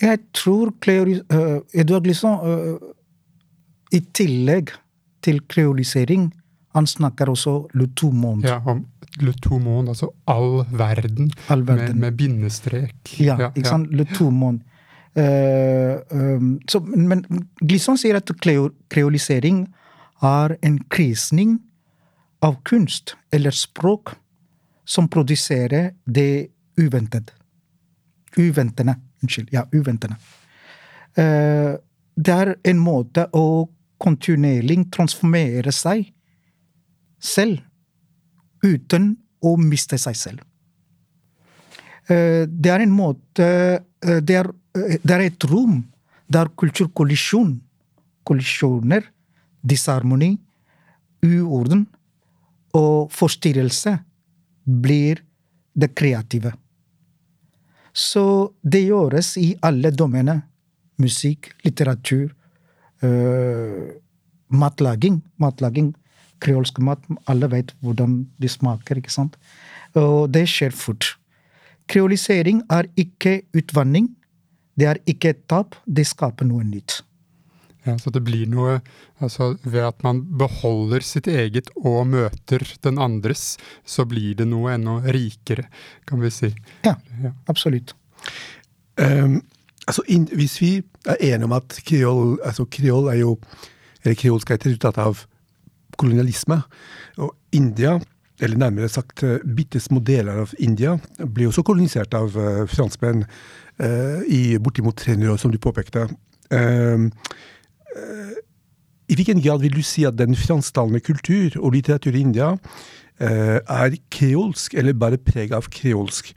Jeg 0.00 0.24
tror 0.32 0.72
uh, 0.72 1.60
Edouard 1.76 2.08
Glissant 2.08 2.40
i 3.94 4.00
tillegg 4.16 4.72
til 5.24 5.40
kreolisering, 5.48 6.28
han 6.74 6.86
snakker 6.90 7.30
også 7.30 7.54
lutomond. 7.78 8.44
Ja, 8.44 8.58
om 8.66 8.84
le 9.22 9.32
altså 9.88 10.10
all 10.26 10.64
verden, 10.70 11.30
all 11.48 11.62
verden. 11.66 11.98
Med, 11.98 12.00
med, 12.00 12.16
bindestrek. 12.16 13.20
Ja, 13.20 13.36
ja 13.38 13.50
ikke 13.54 13.68
sant. 13.68 13.92
Le 13.92 14.04
tout. 14.04 14.32
Uh, 15.14 16.00
um, 16.10 16.60
så, 16.68 16.80
men 16.80 17.22
Glisson 17.62 17.96
sier 17.96 18.18
at 18.18 18.32
kreolisering 18.90 19.68
er 20.22 20.56
en 20.62 20.80
krisning 20.90 21.60
av 22.42 22.56
kunst 22.66 23.14
eller 23.30 23.54
språk 23.54 24.16
som 24.84 25.06
produserer 25.08 25.92
det 26.04 26.48
uventede. 26.76 27.30
Uventende. 28.36 28.96
Unnskyld. 29.22 29.52
Ja, 29.54 29.62
uventende. 29.72 30.18
Uh, 31.14 31.78
det 32.16 32.34
er 32.34 32.56
en 32.66 32.82
måte 32.82 33.28
å 33.32 33.68
kontinuerlig 34.00 34.88
transformere 34.92 35.72
seg 35.72 36.08
selv 37.20 37.62
uten 38.64 39.12
å 39.44 39.54
miste 39.60 39.98
seg 40.00 40.16
selv. 40.18 40.44
Eh, 42.08 42.44
det 42.48 42.72
er 42.72 42.84
en 42.84 42.92
måte 42.92 43.44
eh, 43.44 44.20
Det 44.20 44.36
er, 44.36 44.50
eh, 44.76 44.98
det 45.00 45.14
er 45.14 45.22
et 45.24 45.44
rom 45.48 45.78
der 46.28 46.50
kulturkollisjon, 46.56 47.54
kollisjoner, 48.24 49.04
disharmoni, 49.64 50.34
uorden 51.24 51.86
og 52.76 53.12
forstyrrelse 53.12 53.94
blir 54.64 55.20
det 55.76 55.92
kreative. 55.96 56.52
Så 57.94 58.54
det 58.62 58.82
gjøres 58.88 59.36
i 59.38 59.52
alle 59.62 59.92
domener. 59.94 60.42
Musikk, 60.98 61.52
litteratur, 61.64 62.32
matlaging. 64.54 65.20
Matlaging, 65.42 65.92
kreolsk 66.44 66.80
mat, 66.84 67.04
alle 67.30 67.50
vet 67.52 67.74
hvordan 67.84 68.24
de 68.40 68.50
smaker, 68.50 69.00
ikke 69.00 69.12
sant? 69.12 69.38
Og 69.98 70.30
det 70.34 70.46
skjer 70.50 70.74
fort. 70.74 71.14
Kreolisering 71.90 72.62
er 72.72 72.88
ikke 72.98 73.42
utvanning. 73.56 74.08
Det 74.74 74.88
er 74.90 75.00
ikke 75.10 75.34
et 75.34 75.42
tap, 75.50 75.76
det 75.86 76.06
skaper 76.08 76.48
noe 76.48 76.64
nytt. 76.66 77.02
Ja, 77.84 77.98
Så 78.00 78.10
det 78.10 78.22
blir 78.24 78.48
noe 78.48 78.78
altså 79.20 79.54
Ved 79.60 79.84
at 79.84 80.02
man 80.02 80.22
beholder 80.40 81.04
sitt 81.04 81.26
eget 81.28 81.68
og 81.76 82.06
møter 82.08 82.64
den 82.82 82.98
andres, 82.98 83.58
så 83.84 84.04
blir 84.08 84.34
det 84.38 84.48
noe 84.48 84.72
enda 84.74 84.98
rikere, 85.04 85.68
kan 86.08 86.20
vi 86.20 86.30
si. 86.32 86.50
Ja, 86.84 86.96
ja. 87.22 87.32
absolutt. 87.48 87.94
Um, 88.96 89.42
Altså, 89.86 90.02
in, 90.08 90.28
Hvis 90.32 90.60
vi 90.60 90.82
er 91.06 91.16
enige 91.20 91.44
om 91.44 91.52
at 91.52 91.80
kreol, 91.86 92.38
altså 92.44 92.64
kreol 92.64 93.08
er 93.12 93.20
jo 93.20 93.38
eller 94.04 94.18
kreolsk 94.20 94.50
er 94.52 94.60
et 94.60 94.84
av 95.00 95.22
kolonialisme, 95.98 96.58
og 97.22 97.32
India, 97.56 97.96
eller 98.42 98.58
nærmere 98.60 98.90
sagt 98.90 99.22
eh, 99.24 99.38
bitte 99.56 99.80
små 99.80 100.02
deler 100.04 100.42
av 100.44 100.54
India, 100.58 100.96
ble 101.18 101.48
også 101.48 101.64
kolonisert 101.64 102.14
av 102.18 102.34
uh, 102.36 102.64
franskmenn 102.68 103.22
uh, 103.24 104.20
i 104.26 104.58
bortimot 104.58 104.98
300 104.98 105.32
år, 105.32 105.38
som 105.40 105.54
du 105.54 105.58
påpekte. 105.62 106.08
Uh, 106.52 107.08
I 109.08 109.16
hvilken 109.16 109.40
grad 109.44 109.62
vil 109.62 109.76
du 109.78 109.84
si 109.86 110.04
at 110.04 110.18
den 110.18 110.34
fransktalende 110.36 111.00
kultur 111.04 111.54
og 111.60 111.76
litteratur 111.76 112.16
i 112.16 112.24
India 112.24 112.54
er 113.20 113.94
kreolsk, 114.10 114.74
eller 114.74 114.96
bare 114.98 115.20
preg 115.22 115.52
av 115.54 115.68
kreolsk? 115.70 116.32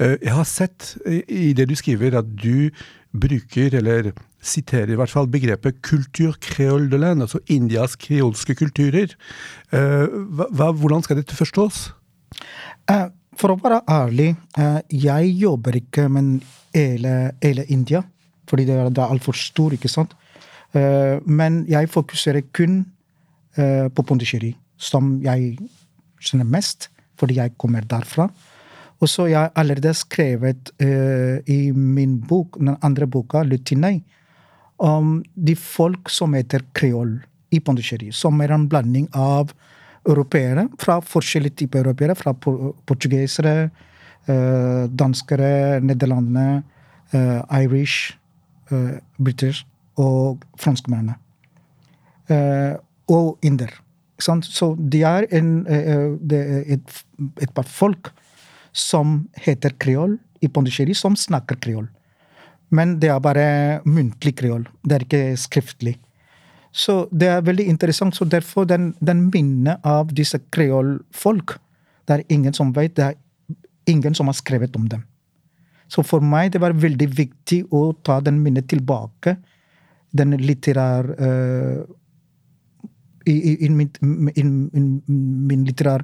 Eh, 0.00 0.16
jeg 0.22 0.32
har 0.32 0.48
sett 0.48 0.94
i 1.28 1.52
det 1.56 1.68
du 1.68 1.74
skriver, 1.76 2.16
at 2.18 2.28
du 2.36 2.70
bruker, 3.12 3.74
eller 3.76 4.12
siterer 4.42 4.90
i 4.94 4.96
hvert 4.98 5.12
fall, 5.12 5.28
begrepet 5.28 5.82
'kultur 5.82 6.36
land', 6.98 7.22
altså 7.22 7.38
Indias 7.48 7.96
kreolske 7.96 8.54
kulturer. 8.54 9.14
Eh, 9.72 10.06
hva, 10.08 10.72
hvordan 10.72 11.02
skal 11.02 11.16
dette 11.16 11.36
forstås? 11.36 11.92
Eh, 12.88 13.08
for 13.36 13.52
å 13.52 13.60
være 13.60 13.80
ærlig, 13.88 14.36
jeg 14.90 15.24
jobber 15.40 15.72
ikke 15.72 16.08
med 16.08 16.42
hele, 16.74 17.32
hele 17.42 17.64
India. 17.68 18.02
Fordi 18.46 18.64
det 18.64 18.74
er, 18.74 18.88
det 18.90 18.98
er 18.98 19.08
altfor 19.08 19.32
stor, 19.32 19.72
ikke 19.72 19.88
sant. 19.88 20.12
Men 21.24 21.64
jeg 21.66 21.88
fokuserer 21.88 22.42
kun 22.52 22.92
på 23.56 24.02
Pondicherry, 24.02 24.54
som 24.76 25.22
jeg 25.22 25.56
kjenner 26.20 26.44
mest, 26.44 26.90
fordi 27.16 27.34
jeg 27.40 27.56
kommer 27.56 27.80
derfra. 27.80 28.28
Og 29.02 29.10
så 29.10 29.26
jeg 29.26 29.50
allerede 29.58 29.90
skrevet 29.98 30.70
uh, 30.82 31.42
i 31.50 31.72
min 31.74 32.20
bok, 32.28 32.58
den 32.58 32.76
andre 32.82 33.06
boka, 33.06 33.42
'Lutinei', 33.42 34.02
om 34.78 35.24
de 35.34 35.56
folk 35.56 36.10
som 36.10 36.34
heter 36.34 36.62
kreol 36.74 37.18
i 37.50 37.60
Pondicherry. 37.60 38.10
Som 38.10 38.40
er 38.40 38.54
en 38.54 38.68
blanding 38.68 39.08
av 39.14 39.52
europeere, 40.06 40.68
fra 40.78 41.00
forskjellige 41.00 41.54
typer 41.62 41.82
europeere. 41.84 42.14
Fra 42.14 42.32
portugisere, 42.86 43.70
uh, 44.28 44.86
danskere, 44.86 45.80
nederlandere, 45.82 46.62
uh, 47.14 47.42
irish, 47.58 48.16
uh, 48.70 48.98
british 49.18 49.66
og 49.98 50.44
franskmennene. 50.58 51.18
og 53.08 53.38
inder. 53.42 53.68
Så 54.18 54.66
de 54.92 55.02
er 55.02 55.26
en, 55.36 55.66
et, 55.68 57.02
et 57.42 57.50
par 57.54 57.66
folk 57.68 58.08
som 58.72 59.26
heter 59.44 59.76
kreol 59.78 60.16
i 60.40 60.48
Pondicherry, 60.48 60.94
som 60.94 61.16
snakker 61.16 61.60
kreol. 61.62 61.86
Men 62.72 62.96
det 63.00 63.10
er 63.12 63.20
bare 63.20 63.46
muntlig 63.84 64.34
kreol. 64.40 64.64
Det 64.82 64.96
er 64.96 65.04
ikke 65.06 65.22
skriftlig. 65.38 65.98
Så 66.72 67.04
det 67.12 67.28
er 67.28 67.44
veldig 67.44 67.66
interessant. 67.68 68.16
Så 68.16 68.24
derfor 68.24 68.64
den, 68.64 68.94
den 69.00 69.28
minnet 69.28 69.84
av 69.84 70.12
disse 70.16 70.40
kreolfolk 70.50 71.58
Det 72.08 72.14
er 72.16 72.22
ingen 72.34 72.52
som 72.52 72.72
vet. 72.74 72.96
Det 72.96 73.04
er 73.04 73.14
ingen 73.86 74.14
som 74.14 74.26
har 74.26 74.34
skrevet 74.34 74.74
om 74.76 74.88
dem. 74.88 75.04
Så 75.86 76.02
for 76.02 76.24
meg 76.24 76.50
det 76.52 76.60
var 76.60 76.72
veldig 76.74 77.06
viktig 77.14 77.60
å 77.70 77.92
ta 78.02 78.18
den 78.20 78.40
minnet 78.42 78.66
tilbake. 78.68 79.36
Den 80.10 80.34
litterær 80.40 81.06
uh, 81.20 81.84
i, 83.28 83.36
i, 83.36 83.52
i, 83.66 83.68
min, 83.68 83.90
in, 84.34 84.50
in, 84.74 84.88
min 85.46 85.62
litterær 85.68 86.02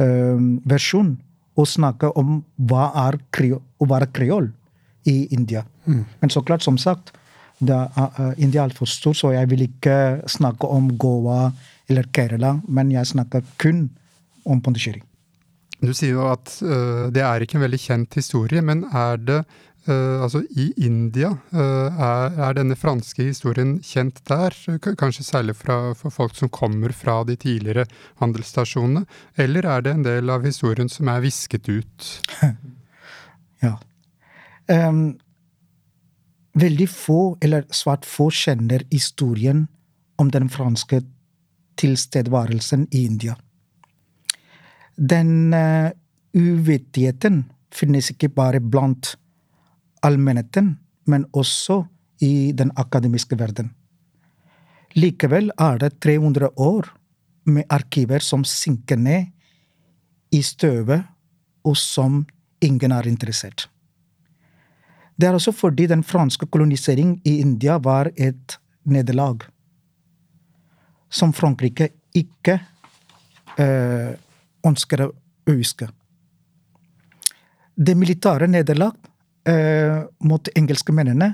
uh, 0.00 0.40
versjon 0.66 1.14
å 1.58 1.66
snakke 1.66 2.12
om 2.18 2.40
hva 2.56 2.90
er 3.06 3.18
å 3.80 3.88
være 3.88 4.10
kreol 4.14 4.50
i 5.08 5.26
India. 5.34 5.64
Mm. 5.86 6.04
Men 6.20 6.30
så 6.30 6.42
klart, 6.42 6.62
som 6.62 6.78
sagt, 6.78 7.14
Da, 7.60 7.90
uh, 7.92 8.32
India 8.40 8.62
er 8.62 8.70
altfor 8.70 8.88
stor, 8.88 9.12
så 9.12 9.34
jeg 9.34 9.50
vil 9.50 9.66
ikke 9.66 10.24
snakke 10.32 10.64
om 10.64 10.86
Goa 10.96 11.50
eller 11.92 12.06
Kerala, 12.08 12.54
men 12.64 12.88
jeg 12.88 13.04
snakker 13.04 13.42
kun 13.60 13.90
om 14.48 14.62
Pondicherry. 14.64 15.02
Du 15.80 15.92
sier 15.92 16.14
jo 16.14 16.24
at 16.32 16.54
uh, 16.64 17.12
det 17.12 17.20
er 17.20 17.44
ikke 17.44 17.58
en 17.58 17.66
veldig 17.66 17.80
kjent 17.82 18.16
historie, 18.16 18.62
men 18.64 18.86
er 18.88 19.20
det 19.20 19.42
uh, 19.90 20.22
Altså, 20.24 20.42
i 20.56 20.70
India, 20.86 21.32
uh, 21.52 21.90
er, 21.90 22.36
er, 22.38 22.56
denne 22.56 22.76
franske 22.78 23.26
historien 23.26 23.76
kjent 23.84 24.22
der? 24.30 24.54
Kanskje 24.80 25.26
særlig 25.26 25.56
fra, 25.58 25.92
for 25.98 26.14
folk 26.14 26.36
som 26.38 26.52
kommer 26.52 26.94
fra 26.96 27.20
de 27.28 27.36
tidligere 27.36 27.86
handelsstasjonene? 28.22 29.04
Eller 29.36 29.66
er 29.66 29.84
det 29.84 29.94
en 29.96 30.06
del 30.06 30.30
av 30.30 30.46
historien 30.46 30.88
som 30.88 31.10
er 31.12 31.24
visket 31.24 31.68
ut? 31.68 32.10
ja. 33.66 33.74
Um, 34.70 35.18
veldig 36.54 36.88
få, 36.90 37.20
eller 37.42 37.66
svært 37.74 38.06
få, 38.08 38.30
kjenner 38.30 38.86
historien 38.90 39.66
om 40.20 40.30
den 40.30 40.50
franske 40.52 41.02
tilstedeværelsen 41.80 42.86
i 42.92 43.06
India. 43.08 43.36
Den 44.96 45.54
uh, 45.56 45.90
uvittigheten 46.36 47.44
finnes 47.74 48.10
ikke 48.12 48.28
bare 48.34 48.60
blant 48.60 49.14
allmennheten, 50.06 50.78
men 51.06 51.26
også 51.32 51.84
i 52.20 52.52
den 52.52 52.72
akademiske 52.76 53.38
verden. 53.38 53.72
Likevel 54.94 55.52
er 55.58 55.78
det 55.78 56.00
300 56.00 56.50
år 56.56 56.88
med 57.50 57.64
arkiver 57.70 58.22
som 58.24 58.44
synker 58.44 58.96
ned 58.96 59.30
i 60.34 60.42
støvet, 60.42 61.04
og 61.64 61.76
som 61.76 62.24
ingen 62.62 62.92
er 62.92 63.08
interessert. 63.08 63.68
Det 65.20 65.28
er 65.28 65.36
også 65.36 65.52
fordi 65.52 65.86
den 65.86 66.02
franske 66.02 66.46
kolonisering 66.46 67.18
i 67.24 67.40
India 67.40 67.76
var 67.78 68.08
et 68.16 68.56
nederlag 68.84 69.44
som 71.10 71.32
Frankrike 71.34 71.90
ikke 72.16 72.54
øh, 73.58 74.12
ønsker 74.66 75.04
å 75.04 75.10
huske. 75.50 75.88
Det 77.74 77.96
militære 77.98 78.48
nederlag 78.50 79.09
øh, 79.48 80.02
mot 80.20 80.48
engelskmennene 80.56 81.30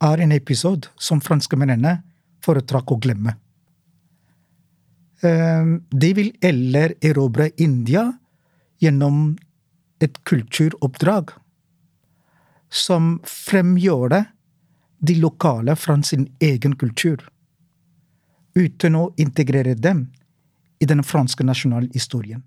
er 0.00 0.22
en 0.22 0.32
episode 0.32 0.88
som 0.98 1.20
franskmennene 1.20 1.98
foretrakk 2.44 2.94
å 2.94 3.00
glemme. 3.02 3.34
Eh, 5.22 5.74
de 5.90 6.12
vil 6.14 6.32
heller 6.42 6.94
erobre 7.02 7.50
India 7.56 8.06
gjennom 8.78 9.36
et 10.00 10.20
kulturoppdrag 10.24 11.32
som 12.70 13.16
fremgjør 13.26 14.12
det 14.12 14.24
de 14.98 15.14
lokale 15.22 15.74
fra 15.78 15.96
sin 16.02 16.26
egen 16.42 16.74
kultur 16.76 17.22
uten 18.58 18.96
å 18.98 19.08
integrere 19.16 19.74
dem 19.74 20.08
i 20.82 20.86
den 20.86 21.02
franske 21.06 21.44
nasjonalhistorien. 21.46 22.42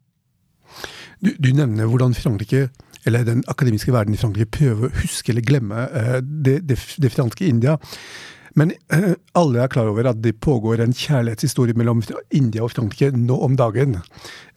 Du, 1.19 1.31
du, 1.37 1.51
nevner 1.53 1.87
hvordan 1.87 2.15
Frankrike, 2.17 2.69
eller 3.05 3.25
den 3.25 3.43
akademiske 3.47 3.93
verden 3.93 4.15
i 4.15 4.19
Frankrike 4.19 4.51
prøver 4.57 4.89
å 4.89 4.99
huske 5.01 5.33
eller 5.33 5.45
glemme 5.45 5.87
uh, 5.89 6.19
det, 6.21 6.61
det, 6.69 6.77
det, 7.01 7.11
franske 7.13 7.47
India. 7.47 7.77
Men 8.59 8.73
uh, 8.93 9.13
alle 9.37 9.63
er 9.63 9.71
klar 9.71 9.91
over 9.91 10.09
at 10.11 10.21
det 10.23 10.37
pågår 10.43 10.83
en 10.83 10.95
kjærlighetshistorie 10.95 11.77
mellom 11.77 12.03
India 12.29 12.65
og 12.65 12.73
Frankrike 12.75 13.13
nå 13.17 13.37
om 13.41 13.55
dagen. 13.59 14.01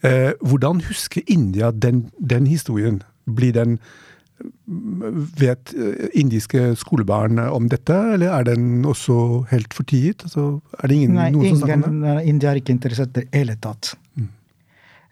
Uh, 0.04 0.32
hvordan 0.42 0.84
husker 0.88 1.24
India 1.26 1.70
den, 1.70 2.08
den 2.18 2.50
historien? 2.50 3.02
Blir 3.24 3.54
den 3.56 3.78
Vet 5.38 5.70
indiske 6.18 6.74
skolebarn 6.76 7.38
om 7.38 7.68
dette, 7.70 7.94
eller 8.16 8.32
er 8.34 8.46
den 8.48 8.82
også 8.84 9.44
helt 9.52 9.72
fortiet? 9.72 10.24
Altså, 10.26 10.58
er 10.74 10.90
det 10.90 10.96
ingen, 10.96 11.14
Nei, 11.14 11.28
noen 11.30 11.46
ingen, 11.46 11.60
som 11.60 11.68
snakker 11.68 11.92
om 11.92 12.00
det? 12.02 12.14
India 12.32 12.50
er 12.50 12.58
ikke 12.58 12.74
interessert 12.74 13.14
i 13.14 13.22
det 13.22 13.38
hele 13.38 13.54
tatt. 13.62 13.92
Mm. 14.18 14.26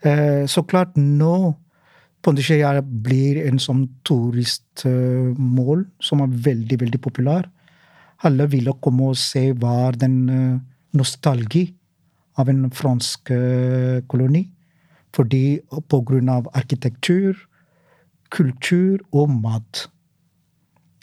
Eh, 0.02 0.42
så 0.50 0.64
klart 0.66 0.98
nå 0.98 1.54
Pondicherry 2.22 2.80
blir 3.02 3.40
en 3.48 3.58
sånn 3.58 3.88
turistmål 4.06 5.84
som 6.02 6.22
er 6.22 6.36
veldig, 6.46 6.78
veldig 6.84 7.00
populær. 7.02 7.48
Alle 8.22 8.46
vil 8.50 8.70
komme 8.80 9.10
og 9.10 9.18
se 9.18 9.48
hva 9.58 9.90
den 9.98 10.18
uh, 10.30 10.60
nostalgi 10.94 11.64
av 12.38 12.48
en 12.52 12.68
fransk 12.70 13.32
uh, 13.34 13.98
koloni. 14.06 14.44
Fordi 15.12 15.60
på 15.90 16.00
grunn 16.06 16.30
av 16.32 16.46
arkitektur, 16.56 17.34
kultur 18.32 19.02
og 19.10 19.28
mat. 19.34 19.88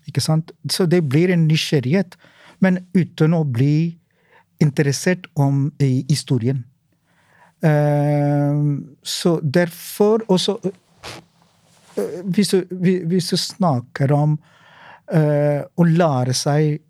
Ikke 0.08 0.23
sant? 0.23 0.55
Så 0.71 0.88
det 0.89 1.03
blir 1.12 1.29
en 1.29 1.45
nysgjerrighet, 1.51 2.15
men 2.63 2.79
uten 2.95 3.36
å 3.38 3.43
bli 3.45 3.99
interessert 4.63 5.27
om 5.38 5.67
i 5.79 6.05
historien. 6.10 6.63
Så 7.62 9.39
derfor 9.43 10.23
også 10.32 10.58
hvis, 12.35 12.53
du, 12.53 12.63
hvis, 13.09 13.29
du, 13.31 13.38
snakker 13.38 14.13
om 14.15 14.38
uh, 15.13 15.62
å 15.63 15.89
lære 15.89 16.38
seg 16.38 16.85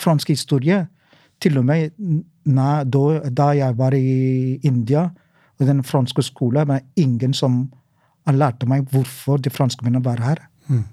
fransk 0.00 0.30
historie 0.30 0.76
Til 1.42 1.58
og 1.58 1.64
med 1.66 1.90
na, 2.46 2.84
da, 2.84 3.00
da, 3.28 3.50
jeg 3.58 3.74
var 3.76 3.92
i 3.98 4.54
India, 4.64 5.02
og 5.58 5.66
den 5.68 5.82
franske 5.84 6.22
skolen, 6.24 6.68
var 6.68 6.78
det 6.80 7.02
ingen 7.02 7.34
som 7.36 7.64
lærte 8.30 8.68
meg 8.70 8.86
hvorfor 8.94 9.42
de 9.42 9.50
franskmennene 9.52 10.04
var 10.04 10.22
her. 10.22 10.40
Mm. 10.70 10.84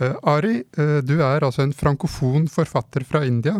Uh, 0.00 0.16
Ari, 0.32 0.62
uh, 0.80 0.98
du 1.04 1.18
er 1.20 1.44
altså 1.44 1.66
en 1.66 1.74
frankofon 1.76 2.46
forfatter 2.48 3.04
fra 3.04 3.20
India. 3.28 3.58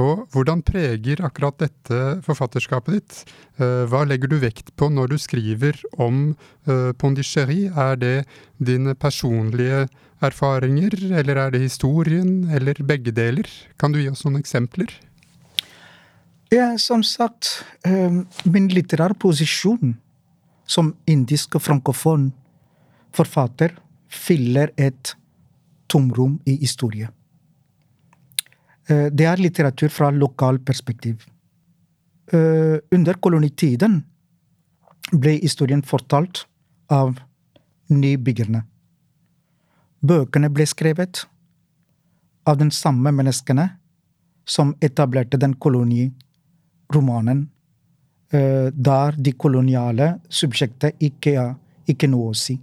og 0.00 0.24
Hvordan 0.32 0.62
preger 0.64 1.20
akkurat 1.20 1.58
dette 1.60 1.98
forfatterskapet 2.24 2.96
ditt? 2.96 3.18
Uh, 3.60 3.84
hva 3.92 4.06
legger 4.08 4.32
du 4.32 4.38
vekt 4.40 4.72
på 4.80 4.88
når 4.88 5.12
du 5.12 5.18
skriver 5.20 5.76
om 6.00 6.32
Pondichéry? 6.64 7.66
Er 7.68 7.96
det 8.00 8.16
dine 8.56 8.94
personlige 8.94 9.88
erfaringer, 10.22 10.94
eller 11.20 11.36
er 11.36 11.50
det 11.52 11.64
historien, 11.66 12.48
eller 12.48 12.78
begge 12.86 13.12
deler? 13.12 13.48
Kan 13.76 13.92
du 13.92 14.00
gi 14.00 14.08
oss 14.08 14.24
noen 14.24 14.38
eksempler? 14.40 14.88
Ja, 16.52 16.76
som 16.78 17.02
sagt, 17.02 17.64
min 18.44 18.68
litterære 18.70 19.16
posisjon 19.18 19.96
som 20.68 20.92
indisk 21.10 21.58
frankofon 21.60 22.30
forfatter 23.16 23.74
fyller 24.12 24.70
et 24.76 25.16
tomrom 25.92 26.38
i 26.48 26.56
historie. 26.62 27.10
Eh, 28.88 29.08
det 29.12 29.28
er 29.28 29.42
litteratur 29.42 29.92
fra 29.92 30.10
lokal 30.10 30.58
perspektiv. 30.64 31.26
Eh, 32.32 32.78
under 32.94 33.18
kolonitiden 33.20 34.00
ble 35.12 35.36
historien 35.42 35.82
fortalt 35.84 36.46
av 36.90 37.18
nybyggerne. 37.92 38.64
Bøkene 40.02 40.50
ble 40.50 40.66
skrevet 40.66 41.26
av 42.48 42.58
den 42.58 42.72
samme 42.74 43.12
menneskene 43.14 43.68
som 44.48 44.72
etablerte 44.82 45.38
den 45.38 45.54
koloniromanen, 45.54 47.48
eh, 48.32 48.70
der 48.72 49.12
de 49.18 49.32
koloniale 49.32 50.18
subjektet 50.28 50.98
ikke 50.98 51.54
ikke 51.86 52.08
noe 52.10 52.30
å 52.30 52.36
si. 52.36 52.58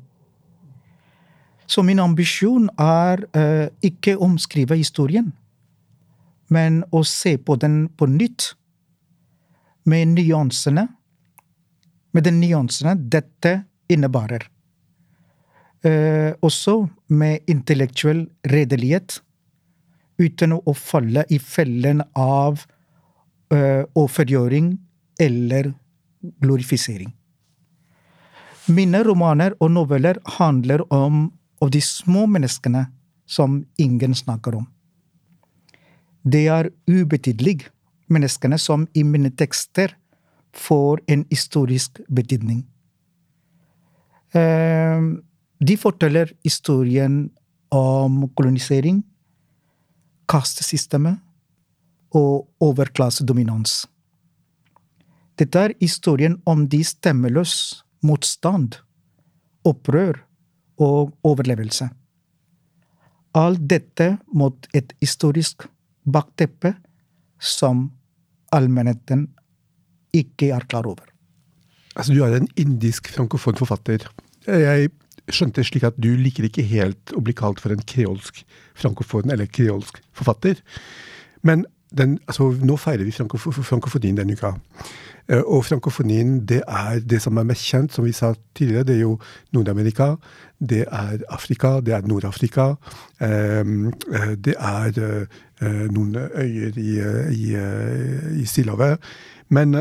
Så 1.70 1.84
min 1.86 2.00
ambisjon 2.02 2.66
er 2.82 3.22
uh, 3.38 3.68
ikke 3.86 4.16
å 4.18 4.26
omskrive 4.26 4.80
historien, 4.80 5.30
men 6.50 6.82
å 6.90 7.04
se 7.06 7.36
på 7.38 7.60
den 7.62 7.84
på 7.94 8.08
nytt. 8.10 8.56
Med 9.90 10.16
nyansene. 10.16 10.88
Med 12.14 12.26
de 12.26 12.34
nyansene 12.34 12.96
dette 12.98 13.54
innebærer. 13.90 14.48
Uh, 15.86 16.34
også 16.42 16.82
med 17.14 17.46
intellektuell 17.48 18.26
redelighet, 18.50 19.22
uten 20.20 20.58
å 20.58 20.74
falle 20.76 21.24
i 21.30 21.38
fellen 21.40 22.02
av 22.18 22.66
uh, 23.54 23.86
overgjøring 23.94 24.74
eller 25.22 25.72
glorifisering. 26.42 27.14
Mine 28.70 29.02
romaner 29.06 29.56
og 29.62 29.72
noveller 29.78 30.20
handler 30.38 30.84
om 30.94 31.30
av 31.62 31.72
de 31.72 31.82
små 31.82 32.26
menneskene 32.28 32.86
som 33.30 33.64
ingen 33.78 34.16
snakker 34.16 34.56
om. 34.56 34.68
Det 36.24 36.48
er 36.52 36.72
ubetydelige 36.88 37.70
menneskene 38.10 38.58
som 38.60 38.88
i 38.94 39.04
mine 39.04 39.32
tekster 39.32 39.94
får 40.56 41.02
en 41.08 41.26
historisk 41.30 42.02
betydning. 42.10 42.64
Ehm, 44.34 45.22
de 45.60 45.78
forteller 45.78 46.34
historien 46.44 47.30
om 47.72 48.28
kolonisering, 48.36 49.04
kastesystemet 50.30 51.20
og 52.16 52.48
overklassedominans. 52.62 53.86
Dette 55.40 55.60
er 55.60 55.74
historien 55.80 56.42
om 56.46 56.68
de 56.68 56.84
stemmeløs 56.84 57.84
motstand, 58.04 58.80
opprør 59.66 60.29
og 60.80 61.12
overlevelse. 61.28 61.90
Alt 63.38 63.66
dette 63.70 64.16
mot 64.34 64.68
et 64.74 64.94
historisk 65.04 65.68
bakteppe 66.10 66.74
som 67.40 67.90
allmennheten 68.56 69.28
ikke 70.16 70.50
er 70.56 70.66
klar 70.72 70.88
over. 70.90 71.06
Altså, 71.96 72.14
du 72.16 72.24
er 72.24 72.38
en 72.38 72.50
indisk 72.58 73.12
frankofon 73.14 73.60
forfatter. 73.60 74.08
Jeg 74.48 74.90
skjønte 75.30 75.64
slik 75.68 75.86
at 75.86 75.98
du 76.02 76.10
liker 76.18 76.48
ikke 76.48 76.66
helt 76.66 77.14
å 77.14 77.22
bli 77.22 77.36
kalt 77.38 77.62
for 77.62 77.74
en 77.76 77.84
kreolsk 77.86 78.42
frankofon 78.80 79.30
eller 79.30 79.50
kreolsk 79.52 80.00
forfatter. 80.16 80.62
Men 81.46 81.68
den, 81.96 82.18
altså, 82.30 82.52
nå 82.66 82.78
feirer 82.78 83.06
vi 83.06 83.14
frankofonien 83.14 84.18
denne 84.18 84.38
uka. 84.38 84.56
Uh, 85.30 85.42
og 85.46 85.66
frankofonien, 85.66 86.48
det 86.48 86.64
er 86.68 87.00
det 87.10 87.22
som 87.22 87.38
er 87.38 87.46
mest 87.46 87.66
kjent, 87.70 87.94
som 87.94 88.06
vi 88.06 88.12
sa 88.12 88.34
tidligere. 88.58 88.84
Det 88.84 88.96
er 88.96 89.04
jo 89.04 89.20
Nord-Amerika, 89.54 90.16
det 90.60 90.86
er 90.92 91.22
Afrika, 91.30 91.80
det 91.86 91.94
er 91.94 92.02
Nord-Afrika. 92.08 92.74
Um, 93.22 93.94
uh, 94.10 94.34
det 94.34 94.56
er 94.58 94.92
uh, 95.62 95.86
noen 95.94 96.16
øyer 96.16 96.78
i, 96.78 96.98
i, 97.36 97.56
i 98.42 98.46
Stillehavet. 98.46 98.98
Men 99.50 99.76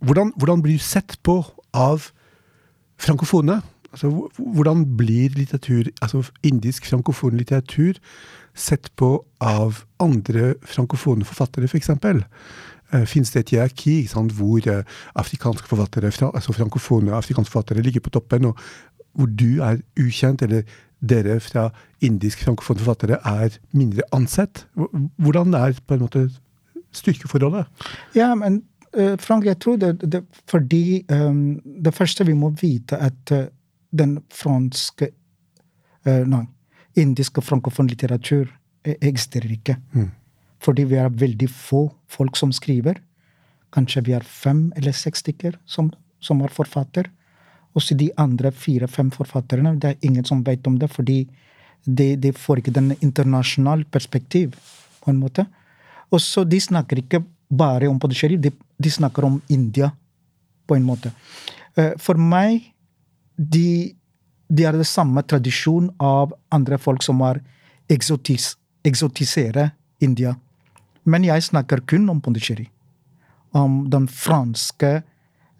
hvordan, 0.00 0.32
hvordan 0.36 0.62
blir 0.62 0.76
du 0.76 0.78
sett 0.78 1.18
på 1.22 1.44
av 1.74 2.02
frankofone? 3.00 3.60
Altså, 3.92 4.28
hvordan 4.38 4.96
blir 4.96 5.28
litteratur, 5.34 5.82
altså 6.02 6.22
indisk 6.42 6.86
frankofon 6.86 7.36
litteratur 7.36 7.92
sett 8.58 8.90
på 8.96 9.12
av 9.40 9.84
andre 10.02 10.54
frankofone 10.66 11.26
forfattere, 11.26 11.68
f.eks.? 11.68 11.92
For 12.02 12.22
uh, 12.94 13.04
Fins 13.06 13.30
det 13.34 13.44
et 13.44 13.54
hierarki 13.54 14.00
sant, 14.10 14.34
hvor 14.38 14.64
uh, 14.66 14.82
afrikanske 15.18 15.68
forfattere, 15.68 16.12
altså 16.32 16.54
frankofone 16.56 17.14
afrikanske 17.16 17.52
forfattere 17.52 17.84
ligger 17.84 18.04
på 18.04 18.14
toppen, 18.16 18.50
og 18.50 18.58
hvor 19.18 19.30
du 19.30 19.62
er 19.64 19.80
ukjent, 19.98 20.42
eller 20.42 20.66
dere 20.98 21.38
fra 21.40 21.68
indisk 22.04 22.42
frankofone 22.42 22.82
forfattere 22.82 23.20
er 23.24 23.58
mindre 23.72 24.06
ansett? 24.12 24.66
Hvordan 25.16 25.54
er 25.54 25.78
på 25.86 25.94
en 25.94 26.04
måte 26.06 26.24
styrkeforholdet? 26.94 27.68
Ja, 28.16 28.32
men 28.34 28.62
uh, 28.96 29.14
Frank, 29.20 29.46
jeg 29.46 29.60
tror 29.62 29.78
det, 29.78 29.98
det 30.02 30.24
fordi 30.50 31.04
um, 31.12 31.60
det 31.84 31.94
første 31.94 32.26
vi 32.26 32.34
må 32.34 32.50
vite, 32.60 32.98
at 32.98 33.34
den 33.98 34.18
franske 34.34 35.12
uh, 36.06 36.24
Nei, 36.28 36.46
indiske 36.96 37.42
frankofon 37.44 37.90
litteratur 37.90 38.48
eksisterer 38.84 39.52
ikke. 39.52 39.76
Mm. 39.92 40.10
Fordi 40.64 40.84
vi 40.90 40.98
er 40.98 41.12
veldig 41.12 41.50
få 41.50 41.88
folk 42.10 42.36
som 42.36 42.52
skriver. 42.54 42.98
Kanskje 43.74 44.04
vi 44.06 44.14
er 44.16 44.24
fem 44.24 44.68
eller 44.76 44.96
seks 44.96 45.22
stykker 45.24 45.58
som, 45.66 45.92
som 46.20 46.40
er 46.42 46.54
forfatter. 46.54 47.10
Og 47.76 47.84
så 47.84 47.94
de 47.98 48.08
andre 48.18 48.50
fire-fem 48.50 49.10
forfatterne, 49.14 49.76
det 49.78 49.90
er 49.90 50.08
ingen 50.08 50.24
som 50.26 50.42
vet 50.46 50.66
om 50.66 50.78
det, 50.80 50.88
fordi 50.90 51.20
de, 51.84 52.14
de 52.16 52.32
får 52.34 52.62
ikke 52.62 52.74
den 52.74 52.94
internasjonale 52.98 53.86
perspektiv, 53.92 54.56
på 54.98 55.12
en 55.12 55.20
måte. 55.20 55.44
Og 56.10 56.20
så 56.20 56.42
de 56.44 56.58
snakker 56.60 57.00
ikke 57.00 57.22
bare 57.48 57.88
om 57.88 58.00
Puducherry, 58.00 58.36
de, 58.36 58.50
de, 58.52 58.90
snakker 58.90 59.24
om 59.24 59.38
India, 59.48 59.92
på 60.68 60.76
en 60.76 60.84
måte. 60.84 61.12
Eh, 61.76 61.94
for 62.02 62.20
meg 62.20 62.72
de, 63.36 63.94
de 64.48 64.64
er 64.64 64.76
det 64.76 64.86
samme 64.88 65.22
tradisjon 65.28 65.90
av 66.00 66.32
andre 66.54 66.78
folk 66.80 67.04
som 67.04 67.20
har 67.24 67.40
eksotis, 67.92 68.54
eksotisere 68.84 69.70
India. 70.00 70.34
Men 71.04 71.24
jeg 71.24 71.44
snakker 71.48 71.84
kun 71.88 72.08
om 72.08 72.20
Pondicherry. 72.20 72.68
Om 73.56 73.86
den 73.92 74.08
franske 74.12 74.90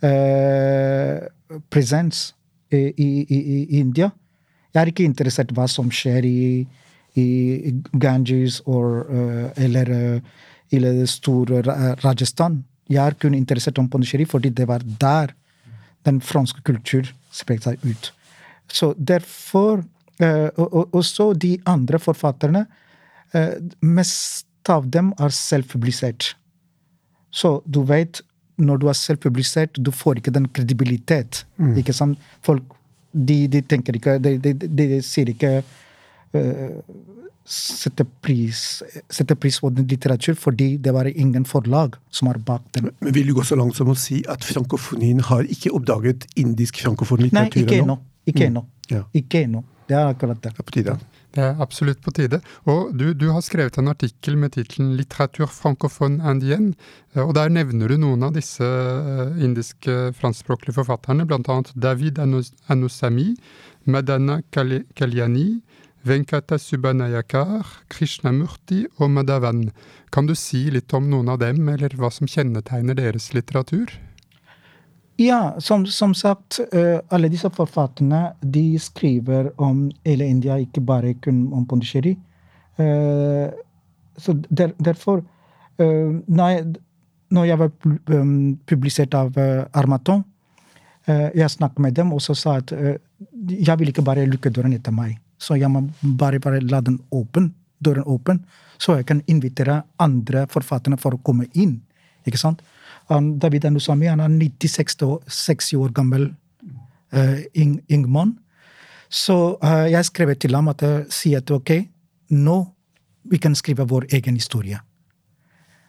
eh, 0.04 1.20
presens 1.72 2.34
i, 2.70 2.80
i, 2.96 3.08
i, 3.28 3.78
India. 3.80 4.10
Jeg 4.74 4.82
er 4.82 4.90
ikke 4.92 5.06
interessert 5.08 5.52
i 5.52 5.56
hva 5.56 5.68
som 5.70 5.88
skjer 5.92 6.28
i, 6.28 6.42
Ganges 7.98 8.60
or, 8.70 9.00
uh, 9.10 9.46
eller 9.58 9.88
uh, 9.90 10.36
det 10.70 11.08
store 11.10 11.64
Rajasthan. 12.04 12.60
Jeg 12.86 13.00
er 13.02 13.16
kun 13.18 13.34
interessert 13.34 13.80
om 13.80 13.88
Pondicherry 13.90 14.26
fordi 14.28 14.52
det 14.54 14.68
var 14.68 14.84
der 15.00 15.32
den 16.06 16.20
franske 16.22 16.62
kultur 16.62 17.08
spredte 17.34 17.72
seg 17.72 17.82
ut. 17.82 18.12
Så 18.72 18.92
derfor 18.98 19.82
uh, 20.22 20.48
og, 20.56 20.94
også 20.94 21.32
de 21.32 21.56
andre 21.66 21.98
forfatterne 21.98 22.66
uh, 23.34 23.54
Mest 23.80 24.46
av 24.68 24.88
dem 24.92 25.14
er 25.16 25.32
selvpublisert. 25.32 26.34
Så 27.30 27.58
du 27.64 27.80
vet, 27.88 28.20
når 28.60 28.80
du 28.82 28.88
er 28.90 28.96
selvpublisert, 28.98 29.78
du 29.80 29.90
får 29.94 30.20
ikke 30.20 30.34
den 30.34 30.48
kredibilitet. 30.52 31.46
Mm. 31.56 31.76
Ikke 31.80 31.94
sant? 31.96 32.18
Folk 32.44 32.74
de, 33.12 33.46
de 33.48 33.62
tenker 33.64 33.96
ikke 33.96 34.18
De, 34.20 34.34
de, 34.36 34.52
de 34.52 34.98
sier 35.04 35.30
ikke 35.32 35.62
uh, 35.64 36.80
sette 37.48 38.04
pris, 38.20 38.58
sette 39.08 39.34
pris 39.40 39.56
på 39.62 39.70
den 39.72 39.86
litteratur, 39.88 40.36
fordi 40.36 40.74
det 40.84 40.92
var 40.92 41.08
ingen 41.08 41.46
forlag 41.48 41.96
som 42.12 42.28
var 42.28 42.38
bak 42.44 42.66
den. 42.76 42.90
Men 43.00 43.14
Vil 43.16 43.30
du 43.30 43.34
gå 43.38 43.44
så 43.48 43.56
langt 43.56 43.78
som 43.78 43.88
å 43.88 43.96
si 43.96 44.20
at 44.28 44.44
frankofonien 44.44 45.22
har 45.30 45.48
ikke 45.48 45.72
oppdaget 45.72 46.28
indisk 46.36 46.82
frankofon 46.84 47.24
litteratur 47.24 47.62
Nei, 47.62 47.64
ikke 47.64 47.80
ennå. 47.86 47.96
Ikke 48.28 48.44
mm. 48.44 48.48
ennå. 48.50 48.64
Mm. 48.64 48.94
Ja. 48.94 49.04
Ikke 49.16 49.44
ennå. 49.46 49.64
Det 49.88 49.96
er 49.96 50.10
akkurat 50.12 50.42
det. 50.42 50.52
Det 50.52 50.60
er 50.60 50.68
på 50.68 50.76
tide. 50.76 50.98
Det 51.36 51.44
er 51.44 51.60
absolutt 51.62 52.00
på 52.04 52.12
tide. 52.16 52.40
Og 52.68 52.92
du, 52.96 53.12
du 53.16 53.28
har 53.32 53.44
skrevet 53.44 53.76
en 53.80 53.90
artikkel 53.92 54.36
med 54.40 54.54
tittelen 54.56 54.94
'Litteratur 54.96 55.48
francophone 55.52 56.20
indienne', 56.24 56.74
og 57.20 57.34
der 57.36 57.52
nevner 57.52 57.88
du 57.88 57.96
noen 58.00 58.24
av 58.24 58.34
disse 58.36 58.64
eh, 58.64 59.36
indiske 59.44 60.12
franskspråklige 60.18 60.76
forfatterne, 60.80 61.26
bl.a. 61.28 61.60
David 61.76 62.18
Anusami, 62.18 63.34
Madana 63.84 64.40
Kalyani, 64.52 65.60
Venkata 66.04 66.58
Subhanayakar, 66.58 67.66
Krishnamurti 67.92 68.86
og 68.98 69.10
Madhavan. 69.10 69.70
Kan 70.12 70.28
du 70.28 70.34
si 70.34 70.68
litt 70.72 70.92
om 70.94 71.10
noen 71.10 71.28
av 71.28 71.40
dem, 71.42 71.68
eller 71.68 71.96
hva 71.96 72.12
som 72.12 72.28
kjennetegner 72.28 72.96
deres 72.96 73.32
litteratur? 73.36 73.92
Ja, 75.18 75.56
som, 75.58 75.86
som 75.86 76.12
sagt, 76.14 76.60
uh, 76.74 77.00
alle 77.10 77.28
disse 77.28 77.50
forfatterne 77.50 78.36
de 78.38 78.78
skriver 78.78 79.50
om 79.58 79.88
hele 80.06 80.28
India, 80.30 80.60
ikke 80.62 80.80
bare 80.86 81.16
kun 81.18 81.48
om 81.52 81.64
Pondicherry. 81.66 82.14
Uh, 82.78 83.50
så 84.18 84.36
der, 84.46 84.76
derfor 84.78 85.24
uh, 85.82 86.12
når, 86.26 86.48
jeg, 86.48 86.66
når, 87.34 87.48
jeg, 87.50 87.58
var 87.58 87.70
um, 88.14 88.58
publisert 88.66 89.14
av 89.14 89.34
Armaton, 89.72 90.24
jeg 91.08 91.48
snakket 91.48 91.80
med 91.80 91.94
dem 91.96 92.10
og 92.12 92.18
så 92.20 92.34
sa 92.36 92.58
at 92.60 92.68
jeg 93.48 93.78
vil 93.80 93.88
ikke 93.88 94.02
bare 94.04 94.26
lukke 94.28 94.50
døren 94.52 94.74
etter 94.76 94.92
meg. 94.92 95.14
Så 95.40 95.56
jeg 95.56 95.70
må 95.72 95.80
bare, 96.20 96.36
bare 96.36 96.60
la 96.60 96.82
den 96.84 96.98
åpen, 97.08 97.46
døren 97.80 98.04
åpen, 98.04 98.42
så 98.76 98.98
jeg 98.98 99.06
kan 99.08 99.22
invitere 99.24 99.78
andre 99.96 100.44
forfattere 100.52 100.98
for 101.00 101.16
å 101.16 101.22
komme 101.24 101.48
inn. 101.56 101.78
Ikke 102.28 102.40
sant? 102.40 102.60
Um, 103.08 103.38
David 103.40 103.64
Anusami 103.64 104.06
han 104.06 104.20
er 104.20 104.28
96 104.28 105.72
år 105.74 105.92
gammel 105.96 106.34
uh, 107.16 107.40
ing, 107.54 108.08
mann. 108.08 108.38
Så 109.08 109.56
uh, 109.62 109.86
jeg 109.90 110.04
skrev 110.04 110.34
til 110.36 110.54
ham 110.54 110.68
at 110.68 110.82
jeg 110.82 111.06
sier 111.08 111.38
at 111.40 111.50
ok, 111.50 111.72
nå 112.30 112.58
vi 113.28 113.38
kan 113.40 113.54
skrive 113.56 113.88
vår 113.88 114.06
egen 114.12 114.36
historie. 114.36 114.80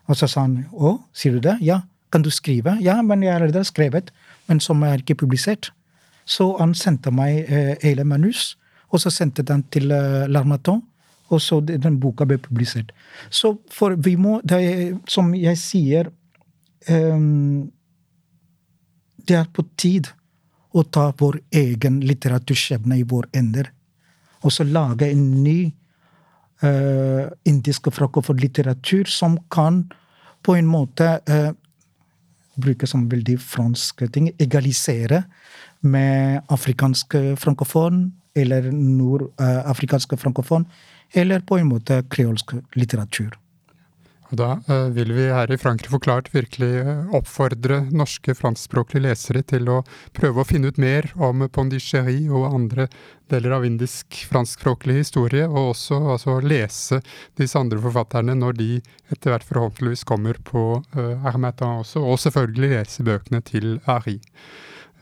Og 0.08 0.18
så 0.18 0.28
sa 0.28 0.46
han 0.48 0.64
å, 0.72 0.98
sier 1.14 1.36
du 1.36 1.44
det? 1.44 1.60
Ja. 1.62 1.82
Kan 2.10 2.24
du 2.26 2.32
skrive? 2.34 2.74
Ja, 2.82 3.02
men 3.06 3.22
jeg 3.22 3.36
har 3.36 3.44
allerede 3.44 3.68
skrevet, 3.68 4.10
men 4.48 4.60
som 4.60 4.82
er 4.84 5.04
ikke 5.04 5.20
publisert. 5.20 5.70
Så 6.26 6.56
han 6.58 6.74
sendte 6.74 7.12
meg 7.14 7.46
uh, 7.52 7.76
hele 7.84 8.06
manus. 8.08 8.56
Og 8.90 9.04
så 9.04 9.12
sendte 9.14 9.46
den 9.46 9.62
til 9.70 9.92
uh, 9.94 10.26
Larmaton, 10.26 10.82
og 11.30 11.42
så 11.42 11.60
den 11.62 12.00
boka 12.02 12.26
ble 12.26 12.40
publisert. 12.42 12.90
Så 13.30 13.60
for 13.70 13.94
vi 13.94 14.16
må, 14.18 14.40
er, 14.50 14.96
som 15.06 15.30
jeg 15.38 15.60
sier 15.62 16.10
um, 16.88 17.72
Det 19.28 19.36
er 19.38 19.50
på 19.54 19.66
tid 19.78 20.08
å 20.74 20.84
ta 20.86 21.10
vår 21.18 21.40
egen 21.52 22.00
litteraturskjebne 22.06 23.00
i 23.00 23.04
vår 23.04 23.28
ender. 23.34 23.72
Og 24.46 24.54
så 24.54 24.64
lage 24.64 25.10
en 25.10 25.26
ny 25.44 25.72
uh, 26.64 27.26
indisk 27.50 27.90
frakofor 27.94 28.38
litteratur 28.40 29.10
som 29.10 29.38
kan 29.52 29.84
på 30.46 30.56
en 30.56 30.70
måte 30.70 31.18
uh, 31.30 31.52
bruke 32.60 32.88
som 32.88 33.08
veldig 33.10 33.38
franske 33.42 34.08
ting, 34.14 34.32
egalisere 34.40 35.24
med 35.82 36.42
afrikansk 36.52 37.16
frankofon, 37.40 38.10
eller 38.36 38.72
nordafrikansk 38.72 40.18
frankofon, 40.20 40.66
eller 41.14 41.40
på 41.40 41.58
en 41.58 41.70
måte 41.72 42.02
kreolsk 42.12 42.58
litteratur. 42.76 43.32
Og 44.30 44.38
Da 44.38 44.50
uh, 44.70 44.90
vil 44.94 45.12
vi 45.18 45.28
her 45.34 45.50
i 45.50 45.58
Frankrike 45.58 45.90
forklart 45.90 46.30
virkelig 46.34 46.84
uh, 46.86 47.14
oppfordre 47.18 47.82
norske 47.90 48.36
franskspråklige 48.38 49.08
lesere 49.08 49.42
til 49.42 49.70
å 49.74 49.80
prøve 50.18 50.44
å 50.44 50.48
finne 50.48 50.70
ut 50.70 50.82
mer 50.82 51.10
om 51.18 51.42
Pondichéry 51.50 52.28
og 52.30 52.52
andre 52.52 52.88
deler 53.30 53.56
av 53.58 53.66
indisk 53.66 54.22
franskspråklig 54.30 55.00
historie, 55.02 55.48
og 55.50 55.74
også 55.74 55.98
altså, 56.16 56.38
lese 56.42 57.02
disse 57.38 57.58
andre 57.58 57.82
forfatterne 57.82 58.36
når 58.38 58.58
de 58.58 58.70
etter 59.10 59.34
hvert 59.34 59.46
forhåpentligvis 59.50 60.06
kommer 60.10 60.38
på 60.46 60.64
uh, 60.98 61.16
Hermetin 61.26 61.82
også, 61.82 62.04
og 62.06 62.22
selvfølgelig 62.22 62.74
lese 62.76 63.06
bøkene 63.06 63.42
til 63.46 63.80
Ari. 63.90 64.20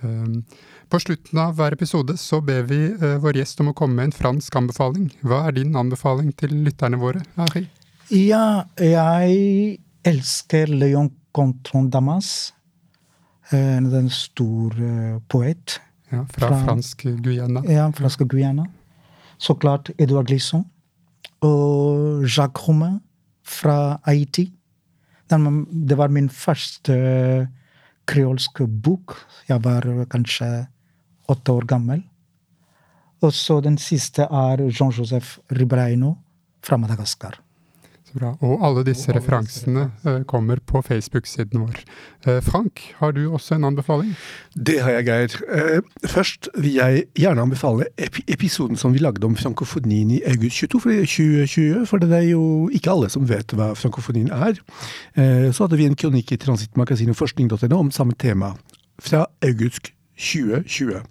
Um, 0.04 0.44
På 0.88 1.02
slutten 1.04 1.40
av 1.42 1.58
hver 1.58 1.74
episode 1.76 2.14
så 2.22 2.40
ber 2.40 2.64
vi 2.70 2.80
uh, 2.96 3.18
vår 3.20 3.42
gjest 3.42 3.60
om 3.60 3.74
å 3.74 3.76
komme 3.76 4.00
med 4.00 4.08
en 4.08 4.16
fransk 4.16 4.56
anbefaling. 4.56 5.10
Hva 5.20 5.42
er 5.50 5.58
din 5.60 5.76
anbefaling 5.76 6.32
til 6.40 6.56
lytterne 6.64 7.00
våre, 7.02 7.26
Ari? 7.36 7.66
Ja, 8.08 8.64
jeg 8.80 9.80
elsker 10.08 10.70
Leon 10.72 11.10
Contron 11.36 11.90
Damas. 11.92 12.54
En 13.52 14.08
stor 14.10 14.76
uh, 14.80 15.18
poet. 15.28 15.82
Ja, 16.08 16.22
fra, 16.32 16.48
fra 16.48 16.60
fransk 16.64 17.04
Guyana. 17.24 17.66
Ja, 17.68 17.90
fransk 17.92 18.24
Guyana. 18.32 18.64
Så 19.38 19.58
klart 19.60 19.92
Edouard 20.00 20.28
Glisson. 20.28 20.64
Og 21.44 22.24
Jacques 22.24 22.68
Romain 22.68 23.02
fra 23.44 24.00
Haiti. 24.06 24.54
Det 25.28 25.98
var 26.00 26.08
min 26.08 26.30
første 26.30 26.96
kreolske 28.08 28.68
bok. 28.68 29.18
Jeg 29.50 29.60
var 29.66 29.84
kanskje 30.08 30.48
åtte 31.28 31.52
år 31.52 31.68
gammel. 31.68 32.06
Og 33.20 33.34
så 33.34 33.60
den 33.60 33.76
siste 33.78 34.30
er 34.32 34.64
Jean-Joseph 34.70 35.42
Ribraino 35.52 36.14
fra 36.64 36.78
Madagaskar. 36.80 37.42
Så 38.08 38.16
bra. 38.16 38.30
Og 38.40 38.62
alle 38.64 38.86
disse 38.88 39.12
referansene 39.12 39.90
uh, 40.06 40.22
kommer 40.30 40.62
på 40.64 40.80
Facebook-siden 40.86 41.60
vår. 41.66 41.82
Uh, 42.24 42.38
Frank, 42.44 42.80
har 43.02 43.12
du 43.12 43.26
også 43.26 43.58
en 43.58 43.68
anbefaling? 43.68 44.14
Det 44.56 44.78
har 44.80 44.96
jeg, 44.96 45.08
Geir. 45.10 45.36
Uh, 45.52 46.08
først 46.08 46.48
vil 46.56 46.78
jeg 46.78 47.04
gjerne 47.20 47.44
anbefale 47.44 47.90
epi 48.00 48.24
episoden 48.32 48.80
som 48.80 48.96
vi 48.96 49.04
lagde 49.04 49.28
om 49.28 49.36
frankofonien 49.36 50.16
i 50.16 50.22
august 50.24 50.64
22, 50.64 50.82
for 50.86 50.96
2020. 51.04 51.84
For 51.92 52.00
det 52.00 52.14
er 52.16 52.26
jo 52.30 52.46
ikke 52.72 52.96
alle 52.96 53.12
som 53.12 53.28
vet 53.28 53.52
hva 53.58 53.74
frankofonien 53.76 54.32
er. 54.32 54.56
så 55.52 55.66
hadde 55.66 55.78
vi 55.80 55.88
en 55.90 55.96
kronikk 56.00 56.32
i 56.32 56.40
Transittmagasinet 56.40 57.18
forskning.no 57.18 57.76
om 57.76 57.92
samme 57.92 58.16
tema 58.16 58.54
fra 59.04 59.26
august 59.44 59.92
2020. 60.16 61.02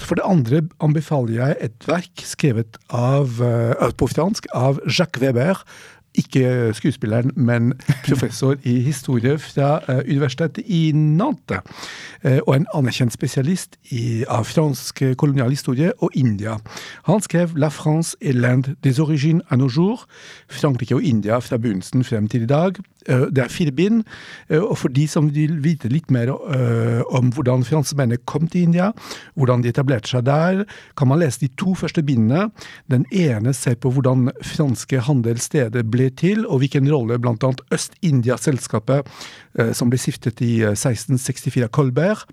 For 0.00 0.16
det 0.16 0.24
andre 0.24 0.62
anbefaler 0.80 1.34
jeg 1.36 1.56
et 1.60 1.88
verk 1.88 2.24
skrevet 2.24 2.78
av, 2.88 3.36
på 3.98 4.08
fransk 4.08 4.48
av 4.56 4.80
Jacques 4.88 5.20
Weber, 5.22 5.60
ikke 6.14 6.72
skuespilleren, 6.74 7.30
men 7.36 7.72
professor 8.08 8.54
i 8.62 8.80
historie 8.80 9.38
fra 9.38 9.80
uh, 9.88 10.00
Universitetet 10.08 10.64
i 10.66 10.92
Nantes. 10.92 11.60
Uh, 12.24 12.38
og 12.46 12.56
en 12.56 12.66
anerkjent 12.74 13.12
spesialist 13.12 13.76
i, 13.90 14.24
av 14.28 14.44
fransk 14.44 15.02
kolonial 15.18 15.50
historie 15.50 15.92
og 15.98 16.10
India. 16.14 16.58
Han 17.08 17.20
skrev 17.20 17.56
La 17.56 17.68
France 17.68 18.16
et 18.20 18.34
l'Inde 18.34 18.76
des 18.84 19.00
origines 19.00 19.42
à 19.50 19.56
nos 19.56 19.68
jours. 19.68 20.06
Frankrike 20.48 20.94
og 20.94 21.02
India 21.02 21.38
fra 21.38 21.56
begynnelsen 21.56 22.04
frem 22.04 22.28
til 22.28 22.42
i 22.42 22.46
dag. 22.46 22.78
Uh, 23.08 23.26
det 23.32 23.38
er 23.38 23.48
fire 23.48 23.72
bind. 23.72 24.04
og 24.50 24.78
for 24.78 24.88
de 24.88 25.08
som 25.08 25.34
vil 25.34 25.64
vite 25.64 25.88
litt 25.88 26.10
mer 26.10 26.30
om 27.14 27.30
hvordan 27.32 27.64
franskmennene 27.64 28.20
kom 28.26 28.48
til 28.48 28.62
India, 28.62 28.90
hvordan 29.34 29.62
de 29.62 29.68
etablerte 29.68 30.08
seg 30.08 30.24
der, 30.26 30.64
kan 30.96 31.08
man 31.08 31.18
lese 31.18 31.40
de 31.40 31.48
to 31.58 31.74
første 31.74 32.02
bindene. 32.02 32.50
Den 32.90 33.06
ene 33.10 33.54
ser 33.54 33.74
på 33.74 33.90
hvordan 33.90 34.30
franske 34.44 35.00
handelssteder 35.00 35.82
ble 35.82 36.01
ble 36.02 36.10
til, 36.18 36.46
og 36.46 36.62
hvilken 36.62 36.88
rolle 36.90 37.18
bl.a. 37.22 37.52
Øst-India-selskapet, 37.72 39.08
eh, 39.58 39.72
som 39.76 39.90
ble 39.90 40.00
stiftet 40.00 40.42
i 40.42 40.62
1664 40.72 41.60
eh, 41.60 41.66
av 41.68 41.72
Colbert, 41.74 42.24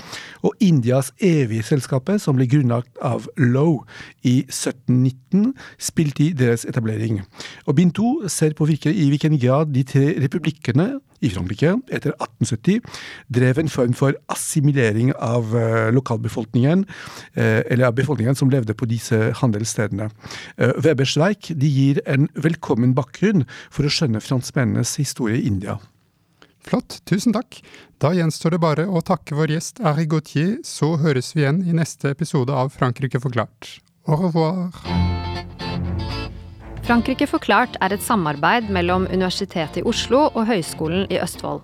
og 0.41 0.55
Indias 0.63 1.11
evige 1.21 1.67
selskapet, 1.67 2.21
som 2.21 2.37
ble 2.39 2.49
grunnlagt 2.49 2.97
av 3.01 3.27
Lowe 3.37 3.85
i 4.23 4.41
1719, 4.47 5.53
spilte 5.77 6.25
i 6.25 6.33
deres 6.33 6.65
etablering. 6.65 7.21
Og 7.67 7.77
bind 7.77 7.93
to 7.97 8.15
ser 8.31 8.57
på 8.57 8.67
hvilke, 8.69 8.93
i 8.93 9.09
hvilken 9.11 9.37
grad 9.39 9.73
de 9.75 9.85
tre 9.87 10.13
republikkene 10.19 10.97
i 11.19 11.27
Frankrike 11.33 11.73
etter 11.91 12.13
1870 12.15 12.79
drev 13.35 13.57
en 13.59 13.71
form 13.71 13.95
for 13.97 14.15
assimilering 14.31 15.11
av 15.19 15.51
uh, 15.51 15.89
lokalbefolkningen, 15.91 16.85
eller 17.35 17.89
av 17.89 17.97
befolkningen 17.97 18.37
som 18.37 18.51
levde 18.51 18.73
på 18.77 18.87
disse 18.87 19.17
handelsstedene. 19.41 20.07
Webers 20.83 21.17
verk 21.19 21.49
gir 21.51 21.99
en 22.09 22.29
velkommen 22.39 22.93
bakgrunn 22.95 23.43
for 23.67 23.85
å 23.87 23.93
skjønne 23.93 24.23
franskmennenes 24.23 24.95
historie 25.01 25.39
i 25.39 25.47
India. 25.49 25.77
Flott, 26.65 26.99
tusen 27.07 27.33
takk. 27.33 27.61
Da 27.99 28.11
gjenstår 28.15 28.55
det 28.55 28.61
bare 28.63 28.85
å 28.87 29.01
takke 29.05 29.37
vår 29.37 29.55
gjest 29.55 29.79
Ari 29.83 30.05
Gautier, 30.09 30.57
så 30.67 30.93
høres 31.01 31.33
vi 31.35 31.43
igjen 31.43 31.63
i 31.67 31.75
neste 31.75 32.11
episode 32.13 32.53
av 32.55 32.71
Frankrike 32.75 33.21
forklart. 33.23 33.79
Au 34.09 34.19
revoir. 34.19 34.75
Frankrike 36.89 37.27
forklart 37.29 37.75
er 37.85 37.93
et 37.93 38.01
samarbeid 38.01 38.71
mellom 38.73 39.05
Universitetet 39.11 39.81
i 39.81 39.85
Oslo 39.85 40.25
og 40.31 40.47
Høgskolen 40.49 41.05
i 41.13 41.19
Østfold. 41.21 41.61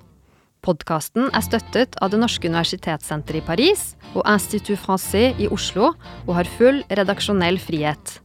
Podkasten 0.65 1.29
er 1.29 1.43
støttet 1.45 1.97
av 2.01 2.09
Det 2.09 2.19
norske 2.21 2.49
universitetssenteret 2.49 3.43
i 3.43 3.45
Paris 3.45 3.83
og 4.15 4.23
Institut 4.25 4.79
Francais 4.81 5.37
i 5.41 5.49
Oslo, 5.53 5.91
og 6.25 6.35
har 6.37 6.49
full 6.57 6.81
redaksjonell 6.89 7.59
frihet. 7.61 8.19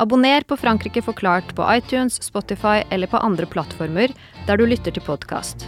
Abonner 0.00 0.40
på 0.48 0.56
Frankrike 0.56 1.02
forklart 1.04 1.50
på 1.54 1.64
iTunes, 1.74 2.22
Spotify 2.22 2.80
eller 2.90 3.06
på 3.06 3.20
andre 3.20 3.44
plattformer 3.46 4.08
der 4.46 4.56
du 4.56 4.64
lytter 4.64 4.94
til 4.96 5.04
podkast. 5.04 5.66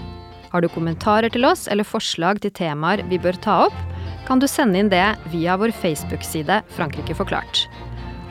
Har 0.48 0.64
du 0.64 0.70
kommentarer 0.72 1.28
til 1.32 1.44
oss 1.44 1.66
eller 1.68 1.84
forslag 1.84 2.40
til 2.40 2.54
temaer 2.56 3.02
vi 3.10 3.18
bør 3.20 3.36
ta 3.44 3.58
opp, 3.66 3.76
kan 4.24 4.40
du 4.40 4.48
sende 4.48 4.80
inn 4.80 4.88
det 4.88 5.04
via 5.34 5.58
vår 5.60 5.74
Facebook-side 5.82 6.62
Frankrike 6.72 7.16
forklart. 7.18 7.66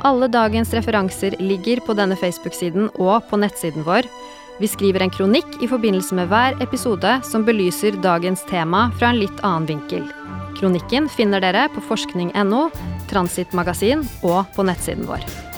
Alle 0.02 0.26
dagens 0.26 0.74
referanser 0.74 1.38
ligger 1.38 1.84
på 1.86 1.94
denne 1.94 2.18
Facebook-siden 2.18 2.90
og 2.96 3.30
på 3.30 3.38
nettsiden 3.38 3.86
vår. 3.86 4.10
Vi 4.58 4.72
skriver 4.74 5.06
en 5.06 5.14
kronikk 5.14 5.62
i 5.62 5.70
forbindelse 5.70 6.18
med 6.18 6.34
hver 6.34 6.58
episode 6.66 7.14
som 7.30 7.46
belyser 7.46 8.02
dagens 8.02 8.42
tema 8.50 8.88
fra 8.98 9.14
en 9.14 9.22
litt 9.22 9.46
annen 9.46 9.70
vinkel. 9.70 10.10
Kronikken 10.58 11.14
finner 11.14 11.46
dere 11.46 11.68
på 11.78 11.86
forskning.no, 11.86 12.68
Transitmagasin 13.14 14.06
og 14.26 14.50
på 14.58 14.66
nettsiden 14.66 15.06
vår. 15.06 15.51